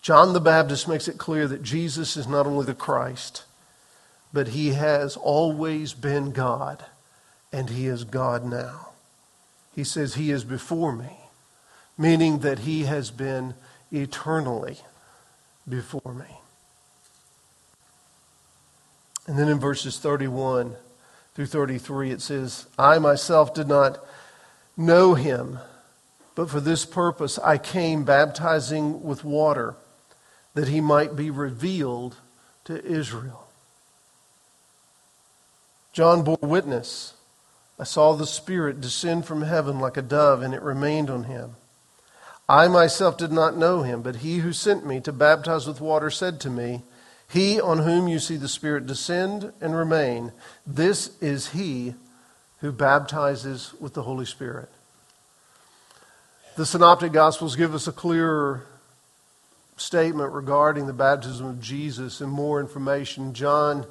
John 0.00 0.32
the 0.32 0.40
Baptist 0.40 0.86
makes 0.86 1.08
it 1.08 1.18
clear 1.18 1.48
that 1.48 1.62
Jesus 1.62 2.16
is 2.16 2.26
not 2.26 2.46
only 2.46 2.66
the 2.66 2.74
Christ, 2.74 3.44
but 4.32 4.48
he 4.48 4.70
has 4.70 5.16
always 5.16 5.94
been 5.94 6.32
God, 6.32 6.84
and 7.52 7.70
he 7.70 7.86
is 7.86 8.04
God 8.04 8.44
now. 8.44 8.88
He 9.74 9.82
says 9.82 10.14
he 10.14 10.30
is 10.30 10.44
before 10.44 10.92
me, 10.92 11.18
meaning 11.96 12.40
that 12.40 12.60
he 12.60 12.82
has 12.82 13.10
been 13.10 13.54
eternally 13.90 14.78
before 15.68 16.12
me. 16.12 16.40
And 19.26 19.38
then 19.38 19.48
in 19.48 19.58
verses 19.58 19.98
31 19.98 20.76
through 21.34 21.46
33, 21.46 22.10
it 22.10 22.20
says, 22.20 22.66
I 22.78 22.98
myself 22.98 23.54
did 23.54 23.68
not 23.68 23.98
know 24.76 25.14
him, 25.14 25.58
but 26.34 26.50
for 26.50 26.60
this 26.60 26.84
purpose 26.84 27.38
I 27.38 27.58
came 27.58 28.04
baptizing 28.04 29.02
with 29.02 29.24
water, 29.24 29.76
that 30.54 30.68
he 30.68 30.80
might 30.80 31.16
be 31.16 31.30
revealed 31.30 32.16
to 32.64 32.84
Israel. 32.84 33.48
John 35.92 36.22
bore 36.22 36.38
witness. 36.40 37.14
I 37.78 37.84
saw 37.84 38.12
the 38.12 38.26
Spirit 38.26 38.80
descend 38.80 39.26
from 39.26 39.42
heaven 39.42 39.78
like 39.78 39.96
a 39.96 40.02
dove, 40.02 40.42
and 40.42 40.54
it 40.54 40.62
remained 40.62 41.08
on 41.08 41.24
him. 41.24 41.56
I 42.48 42.68
myself 42.68 43.16
did 43.16 43.32
not 43.32 43.56
know 43.56 43.82
him, 43.82 44.02
but 44.02 44.16
he 44.16 44.38
who 44.38 44.52
sent 44.52 44.84
me 44.84 45.00
to 45.00 45.12
baptize 45.12 45.66
with 45.66 45.80
water 45.80 46.10
said 46.10 46.40
to 46.40 46.50
me, 46.50 46.82
he 47.28 47.60
on 47.60 47.78
whom 47.78 48.08
you 48.08 48.18
see 48.18 48.36
the 48.36 48.48
Spirit 48.48 48.86
descend 48.86 49.52
and 49.60 49.74
remain, 49.74 50.32
this 50.66 51.20
is 51.20 51.50
he 51.50 51.94
who 52.60 52.72
baptizes 52.72 53.74
with 53.80 53.94
the 53.94 54.02
Holy 54.02 54.26
Spirit. 54.26 54.68
The 56.56 56.64
Synoptic 56.64 57.12
Gospels 57.12 57.56
give 57.56 57.74
us 57.74 57.88
a 57.88 57.92
clearer 57.92 58.64
statement 59.76 60.32
regarding 60.32 60.86
the 60.86 60.92
baptism 60.92 61.46
of 61.46 61.60
Jesus 61.60 62.20
and 62.20 62.30
more 62.30 62.60
information. 62.60 63.34
John 63.34 63.84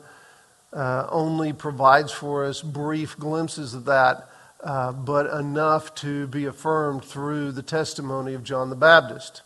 uh, 0.72 1.08
only 1.12 1.54
provides 1.54 2.12
for 2.12 2.46
us 2.46 2.62
brief 2.62 3.18
glimpses 3.18 3.74
of 3.74 3.86
that, 3.86 4.30
uh, 4.64 4.94
but 4.94 5.28
enough 5.38 5.94
to 5.96 6.28
be 6.28 6.46
affirmed 6.46 7.04
through 7.04 7.52
the 7.52 7.62
testimony 7.62 8.34
of 8.34 8.44
John 8.44 8.70
the 8.70 8.76
Baptist. 8.76 9.42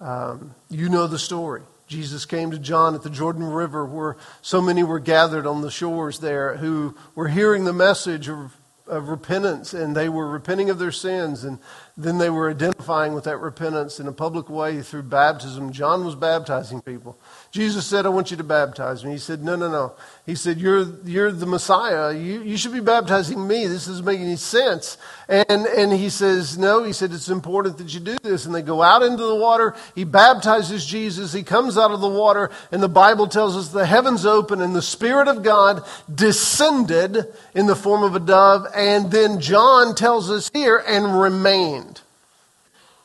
Um, 0.00 0.54
you 0.70 0.88
know 0.88 1.06
the 1.06 1.18
story. 1.18 1.62
Jesus 1.90 2.24
came 2.24 2.52
to 2.52 2.58
John 2.58 2.94
at 2.94 3.02
the 3.02 3.10
Jordan 3.10 3.42
River 3.42 3.84
where 3.84 4.16
so 4.42 4.62
many 4.62 4.84
were 4.84 5.00
gathered 5.00 5.44
on 5.44 5.60
the 5.60 5.72
shores 5.72 6.20
there 6.20 6.56
who 6.56 6.94
were 7.16 7.26
hearing 7.26 7.64
the 7.64 7.72
message 7.72 8.28
of, 8.28 8.56
of 8.86 9.08
repentance 9.08 9.74
and 9.74 9.96
they 9.96 10.08
were 10.08 10.28
repenting 10.28 10.70
of 10.70 10.78
their 10.78 10.92
sins 10.92 11.42
and 11.42 11.58
then 11.96 12.18
they 12.18 12.30
were 12.30 12.48
identifying 12.48 13.12
with 13.12 13.24
that 13.24 13.38
repentance 13.38 13.98
in 13.98 14.06
a 14.06 14.12
public 14.12 14.48
way 14.48 14.82
through 14.82 15.02
baptism. 15.02 15.72
John 15.72 16.04
was 16.04 16.14
baptizing 16.14 16.80
people. 16.80 17.18
Jesus 17.52 17.84
said, 17.84 18.06
I 18.06 18.10
want 18.10 18.30
you 18.30 18.36
to 18.36 18.44
baptize 18.44 19.04
me. 19.04 19.10
He 19.10 19.18
said, 19.18 19.42
No, 19.42 19.56
no, 19.56 19.68
no. 19.68 19.94
He 20.24 20.36
said, 20.36 20.58
You're, 20.58 20.86
you're 21.04 21.32
the 21.32 21.46
Messiah. 21.46 22.12
You, 22.12 22.42
you 22.42 22.56
should 22.56 22.72
be 22.72 22.78
baptizing 22.78 23.44
me. 23.44 23.66
This 23.66 23.86
doesn't 23.86 24.04
make 24.04 24.20
any 24.20 24.36
sense. 24.36 24.98
And, 25.28 25.66
and 25.66 25.92
he 25.92 26.10
says, 26.10 26.56
No. 26.56 26.84
He 26.84 26.92
said, 26.92 27.12
It's 27.12 27.28
important 27.28 27.78
that 27.78 27.92
you 27.92 27.98
do 27.98 28.16
this. 28.22 28.46
And 28.46 28.54
they 28.54 28.62
go 28.62 28.82
out 28.82 29.02
into 29.02 29.24
the 29.24 29.34
water. 29.34 29.74
He 29.96 30.04
baptizes 30.04 30.86
Jesus. 30.86 31.32
He 31.32 31.42
comes 31.42 31.76
out 31.76 31.90
of 31.90 32.00
the 32.00 32.08
water. 32.08 32.52
And 32.70 32.80
the 32.80 32.88
Bible 32.88 33.26
tells 33.26 33.56
us 33.56 33.70
the 33.70 33.86
heavens 33.86 34.24
open 34.24 34.60
and 34.60 34.72
the 34.72 34.80
Spirit 34.80 35.26
of 35.26 35.42
God 35.42 35.84
descended 36.12 37.26
in 37.52 37.66
the 37.66 37.74
form 37.74 38.04
of 38.04 38.14
a 38.14 38.20
dove. 38.20 38.68
And 38.76 39.10
then 39.10 39.40
John 39.40 39.96
tells 39.96 40.30
us 40.30 40.50
here, 40.52 40.84
and 40.86 41.20
remained. 41.20 42.00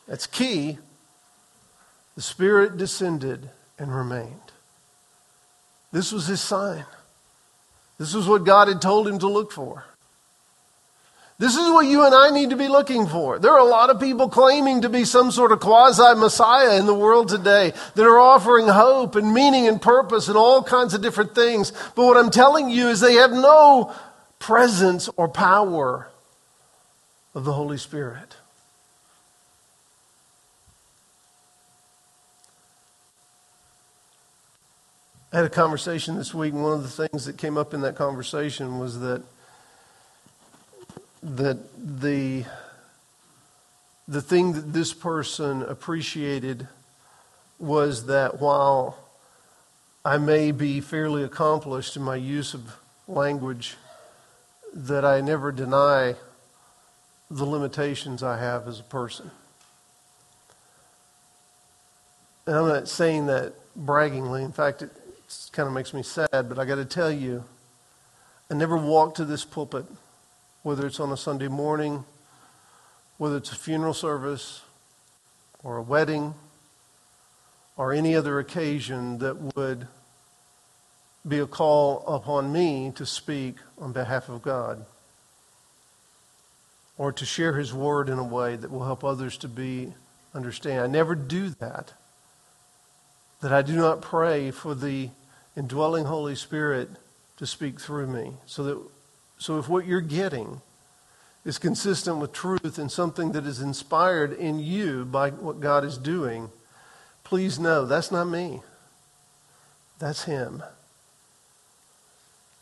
That's 0.06 0.28
key. 0.28 0.78
The 2.14 2.22
Spirit 2.22 2.76
descended 2.76 3.50
and 3.78 3.94
remained. 3.94 4.52
This 5.92 6.12
was 6.12 6.26
his 6.26 6.40
sign. 6.40 6.84
This 7.98 8.14
was 8.14 8.28
what 8.28 8.44
God 8.44 8.68
had 8.68 8.82
told 8.82 9.08
him 9.08 9.18
to 9.20 9.28
look 9.28 9.52
for. 9.52 9.84
This 11.38 11.54
is 11.54 11.70
what 11.70 11.86
you 11.86 12.04
and 12.04 12.14
I 12.14 12.30
need 12.30 12.50
to 12.50 12.56
be 12.56 12.68
looking 12.68 13.06
for. 13.06 13.38
There 13.38 13.52
are 13.52 13.58
a 13.58 13.64
lot 13.64 13.90
of 13.90 14.00
people 14.00 14.30
claiming 14.30 14.82
to 14.82 14.88
be 14.88 15.04
some 15.04 15.30
sort 15.30 15.52
of 15.52 15.60
quasi 15.60 16.18
Messiah 16.18 16.78
in 16.78 16.86
the 16.86 16.94
world 16.94 17.28
today 17.28 17.74
that 17.94 18.06
are 18.06 18.18
offering 18.18 18.66
hope 18.66 19.16
and 19.16 19.34
meaning 19.34 19.68
and 19.68 19.80
purpose 19.80 20.28
and 20.28 20.36
all 20.36 20.62
kinds 20.62 20.94
of 20.94 21.02
different 21.02 21.34
things. 21.34 21.72
But 21.94 22.06
what 22.06 22.16
I'm 22.16 22.30
telling 22.30 22.70
you 22.70 22.88
is 22.88 23.00
they 23.00 23.14
have 23.14 23.32
no 23.32 23.94
presence 24.38 25.10
or 25.18 25.28
power 25.28 26.08
of 27.34 27.44
the 27.44 27.52
Holy 27.52 27.78
Spirit. 27.78 28.36
I 35.36 35.40
had 35.40 35.48
a 35.48 35.50
conversation 35.50 36.16
this 36.16 36.32
week, 36.32 36.54
and 36.54 36.62
one 36.62 36.72
of 36.72 36.82
the 36.82 37.08
things 37.08 37.26
that 37.26 37.36
came 37.36 37.58
up 37.58 37.74
in 37.74 37.82
that 37.82 37.94
conversation 37.94 38.78
was 38.78 39.00
that 39.00 39.22
that 41.22 41.58
the 41.76 42.46
the 44.08 44.22
thing 44.22 44.54
that 44.54 44.72
this 44.72 44.94
person 44.94 45.60
appreciated 45.60 46.68
was 47.58 48.06
that 48.06 48.40
while 48.40 48.96
I 50.06 50.16
may 50.16 50.52
be 50.52 50.80
fairly 50.80 51.22
accomplished 51.22 51.98
in 51.98 52.02
my 52.02 52.16
use 52.16 52.54
of 52.54 52.74
language, 53.06 53.76
that 54.72 55.04
I 55.04 55.20
never 55.20 55.52
deny 55.52 56.14
the 57.30 57.44
limitations 57.44 58.22
I 58.22 58.38
have 58.38 58.66
as 58.66 58.80
a 58.80 58.84
person. 58.84 59.30
And 62.46 62.56
I'm 62.56 62.68
not 62.68 62.88
saying 62.88 63.26
that 63.26 63.52
braggingly. 63.76 64.42
In 64.42 64.52
fact, 64.52 64.82
it 65.26 65.50
kind 65.52 65.66
of 65.66 65.74
makes 65.74 65.92
me 65.92 66.02
sad, 66.02 66.28
but 66.30 66.58
I 66.58 66.64
got 66.64 66.76
to 66.76 66.84
tell 66.84 67.10
you, 67.10 67.44
I 68.50 68.54
never 68.54 68.76
walked 68.76 69.16
to 69.16 69.24
this 69.24 69.44
pulpit 69.44 69.86
whether 70.62 70.84
it's 70.84 70.98
on 70.98 71.12
a 71.12 71.16
Sunday 71.16 71.46
morning, 71.46 72.04
whether 73.18 73.36
it's 73.36 73.52
a 73.52 73.54
funeral 73.54 73.94
service 73.94 74.62
or 75.62 75.76
a 75.76 75.82
wedding 75.82 76.34
or 77.76 77.92
any 77.92 78.16
other 78.16 78.40
occasion 78.40 79.18
that 79.18 79.54
would 79.54 79.86
be 81.26 81.38
a 81.38 81.46
call 81.46 82.04
upon 82.08 82.52
me 82.52 82.92
to 82.96 83.06
speak 83.06 83.56
on 83.78 83.92
behalf 83.92 84.28
of 84.28 84.42
God 84.42 84.84
or 86.98 87.12
to 87.12 87.24
share 87.24 87.52
his 87.52 87.72
word 87.72 88.08
in 88.08 88.18
a 88.18 88.24
way 88.24 88.56
that 88.56 88.70
will 88.70 88.84
help 88.84 89.04
others 89.04 89.36
to 89.38 89.48
be 89.48 89.92
understand. 90.34 90.80
I 90.80 90.88
never 90.88 91.14
do 91.14 91.50
that. 91.50 91.92
That 93.40 93.52
I 93.52 93.62
do 93.62 93.76
not 93.76 94.00
pray 94.00 94.50
for 94.50 94.74
the 94.74 95.10
indwelling 95.56 96.06
Holy 96.06 96.34
Spirit 96.34 96.90
to 97.36 97.46
speak 97.46 97.80
through 97.80 98.06
me 98.06 98.32
so 98.46 98.62
that 98.64 98.78
so 99.38 99.58
if 99.58 99.68
what 99.68 99.86
you're 99.86 100.00
getting 100.00 100.62
is 101.44 101.58
consistent 101.58 102.18
with 102.18 102.32
truth 102.32 102.78
and 102.78 102.90
something 102.90 103.32
that 103.32 103.46
is 103.46 103.60
inspired 103.60 104.32
in 104.32 104.58
you 104.58 105.04
by 105.04 105.30
what 105.30 105.60
God 105.60 105.84
is 105.84 105.98
doing, 105.98 106.50
please 107.22 107.58
know 107.58 107.86
that's 107.86 108.10
not 108.10 108.24
me. 108.24 108.62
That's 109.98 110.24
Him. 110.24 110.62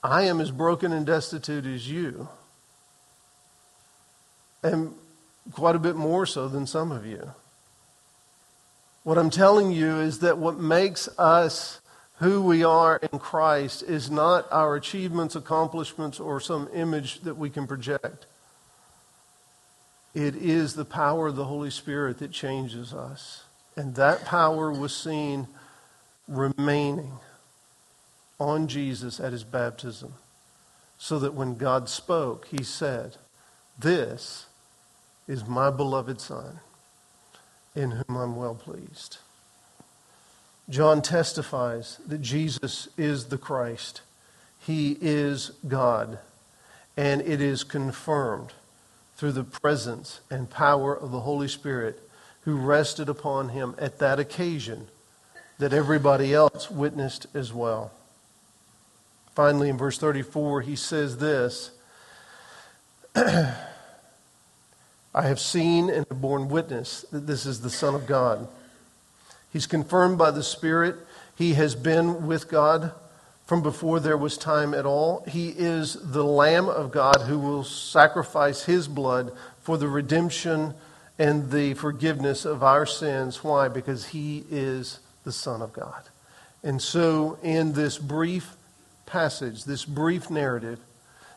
I 0.03 0.23
am 0.23 0.41
as 0.41 0.51
broken 0.51 0.93
and 0.93 1.07
destitute 1.07 1.65
as 1.65 1.91
you, 1.91 2.29
and 4.63 4.95
quite 5.53 5.77
a 5.77 5.79
bit 5.79 5.97
more 5.97 6.27
so 6.27 6.47
than 6.47 6.67
some 6.67 6.93
of 6.93 7.07
you. 7.07 7.33
What 9.05 9.19
I'm 9.19 9.31
telling 9.31 9.71
you 9.71 10.01
is 10.01 10.21
that 10.21 10.39
what 10.39 10.59
makes 10.59 11.09
us 11.19 11.81
who 12.17 12.43
we 12.43 12.65
are 12.65 12.97
in 12.97 13.19
Christ 13.19 13.83
is 13.83 14.11
not 14.11 14.51
our 14.51 14.77
achievements, 14.77 15.37
accomplishments, 15.37 16.19
or 16.19 16.41
some 16.41 16.69
image 16.73 17.21
that 17.21 17.37
we 17.37 17.51
can 17.51 17.67
project. 17.67 18.27
It 20.15 20.37
is 20.37 20.75
the 20.75 20.85
power 20.85 21.27
of 21.27 21.37
the 21.37 21.45
Holy 21.45 21.71
Spirit 21.71 22.19
that 22.19 22.31
changes 22.31 22.95
us. 22.95 23.45
And 23.77 23.95
that 23.97 24.25
power 24.25 24.73
was 24.73 24.97
seen 24.97 25.49
remaining 26.29 27.13
on 28.39 28.69
Jesus 28.69 29.21
at 29.21 29.33
his 29.33 29.45
baptism. 29.45 30.15
So 30.97 31.19
that 31.19 31.35
when 31.35 31.57
God 31.57 31.89
spoke, 31.89 32.47
he 32.47 32.63
said, 32.63 33.17
This 33.79 34.47
is 35.27 35.45
my 35.47 35.71
beloved 35.71 36.21
Son, 36.21 36.61
in 37.75 37.91
whom 37.93 38.17
I'm 38.17 38.37
well 38.37 38.55
pleased. 38.55 39.19
John 40.69 41.03
testifies 41.03 41.99
that 42.07 42.23
Jesus 42.23 42.89
is 42.97 43.27
the 43.27 43.39
Christ. 43.39 44.01
He 44.61 44.97
is 45.01 45.53
God. 45.69 46.19
And 46.97 47.21
it 47.23 47.41
is 47.41 47.65
confirmed 47.65 48.53
through 49.17 49.33
the 49.33 49.45
presence 49.45 50.21
and 50.31 50.49
power 50.49 50.97
of 50.97 51.11
the 51.11 51.21
Holy 51.21 51.49
Spirit 51.49 52.01
who 52.43 52.57
rested 52.57 53.09
upon 53.09 53.51
him 53.51 53.75
at 53.79 53.99
that 53.99 54.19
occasion 54.19 54.89
that 55.59 55.73
everybody 55.73 56.35
else 56.35 56.71
witnessed 56.71 57.27
as 57.35 57.53
well. 57.53 57.93
Finally, 59.35 59.69
in 59.69 59.79
verse 59.79 59.99
34, 59.99 60.63
he 60.63 60.77
says 60.77 61.19
this 61.19 61.71
I 65.15 65.23
have 65.23 65.39
seen 65.39 65.89
and 65.91 66.05
have 66.09 66.21
borne 66.21 66.49
witness 66.49 67.05
that 67.13 67.27
this 67.27 67.47
is 67.47 67.61
the 67.61 67.71
Son 67.71 67.95
of 67.95 68.07
God. 68.07 68.49
He's 69.53 69.67
confirmed 69.67 70.19
by 70.19 70.33
the 70.33 70.43
Spirit. 70.43 70.97
He 71.37 71.55
has 71.55 71.77
been 71.77 72.27
with 72.27 72.49
God 72.49 72.93
from 73.47 73.63
before 73.63 74.01
there 74.01 74.17
was 74.17 74.37
time 74.37 74.75
at 74.75 74.87
all. 74.87 75.25
He 75.29 75.51
is 75.51 75.95
the 75.95 76.25
Lamb 76.25 76.69
of 76.69 76.91
God 76.91 77.23
who 77.29 77.39
will 77.39 77.63
sacrifice 77.63 78.65
his 78.65 78.89
blood 78.89 79.33
for 79.63 79.79
the 79.79 79.89
redemption 79.89 80.75
and 81.19 81.51
the 81.51 81.75
forgiveness 81.75 82.45
of 82.45 82.65
our 82.65 82.85
sins. 82.85 83.45
Why? 83.45 83.69
Because 83.69 84.09
he 84.09 84.45
is 84.51 84.99
the 85.25 85.33
Son 85.33 85.63
of 85.63 85.73
God. 85.73 86.03
And 86.65 86.83
so, 86.83 87.39
in 87.43 87.75
this 87.75 87.99
brief 87.99 88.57
passage, 89.07 89.65
this 89.65 89.85
brief 89.85 90.31
narrative, 90.31 90.81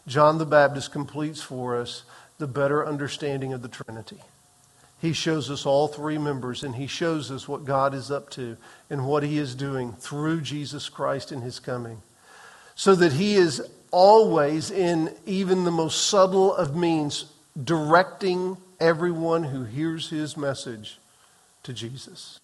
John 0.08 0.38
the 0.38 0.46
Baptist 0.46 0.92
completes 0.92 1.42
for 1.42 1.76
us 1.76 2.04
the 2.38 2.48
better 2.48 2.86
understanding 2.86 3.54
of 3.54 3.62
the 3.62 3.68
Trinity. 3.68 4.20
He 5.00 5.14
shows 5.14 5.52
us 5.52 5.66
all 5.66 5.88
three 5.88 6.18
members, 6.18 6.64
and 6.64 6.76
he 6.76 6.88
shows 6.88 7.32
us 7.32 7.48
what 7.48 7.66
God 7.66 7.94
is 7.94 8.10
up 8.10 8.30
to 8.32 8.58
and 8.90 9.06
what 9.06 9.24
he 9.24 9.38
is 9.38 9.54
doing 9.54 9.94
through 9.94 10.42
Jesus 10.42 10.90
Christ 10.90 11.32
in 11.32 11.42
his 11.42 11.60
coming. 11.60 12.02
So 12.76 12.96
that 12.96 13.14
he 13.14 13.36
is 13.36 13.62
always, 13.92 14.72
in 14.72 15.14
even 15.26 15.64
the 15.64 15.72
most 15.72 16.08
subtle 16.08 16.54
of 16.54 16.76
means, 16.76 17.26
directing 17.64 18.58
everyone 18.80 19.44
who 19.44 19.64
hears 19.64 20.10
his 20.10 20.36
message 20.36 21.00
to 21.64 21.74
Jesus. 21.74 22.40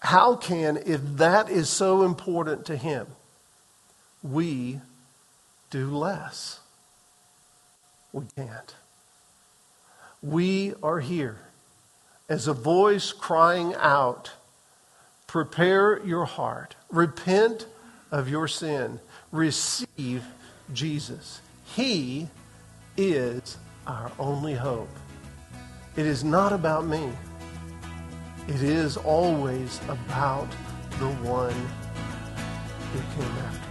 How 0.00 0.36
can, 0.36 0.76
if 0.86 1.00
that 1.16 1.50
is 1.50 1.68
so 1.68 2.02
important 2.02 2.66
to 2.66 2.76
him, 2.76 3.06
we 4.22 4.80
do 5.70 5.88
less? 5.96 6.60
We 8.12 8.24
can't. 8.36 8.74
We 10.22 10.74
are 10.82 11.00
here 11.00 11.38
as 12.28 12.48
a 12.48 12.52
voice 12.52 13.12
crying 13.12 13.74
out 13.76 14.32
prepare 15.28 16.04
your 16.04 16.24
heart, 16.24 16.74
repent 16.90 17.66
of 18.10 18.28
your 18.28 18.48
sin, 18.48 18.98
receive 19.30 20.24
Jesus. 20.72 21.40
He 21.76 22.28
is 22.96 23.58
our 23.86 24.10
only 24.18 24.54
hope. 24.54 24.88
It 25.96 26.06
is 26.06 26.24
not 26.24 26.52
about 26.52 26.86
me. 26.86 27.12
It 28.48 28.62
is 28.62 28.96
always 28.96 29.80
about 29.88 30.48
the 30.98 31.10
one 31.22 31.52
who 32.92 33.22
came 33.22 33.32
after. 33.44 33.67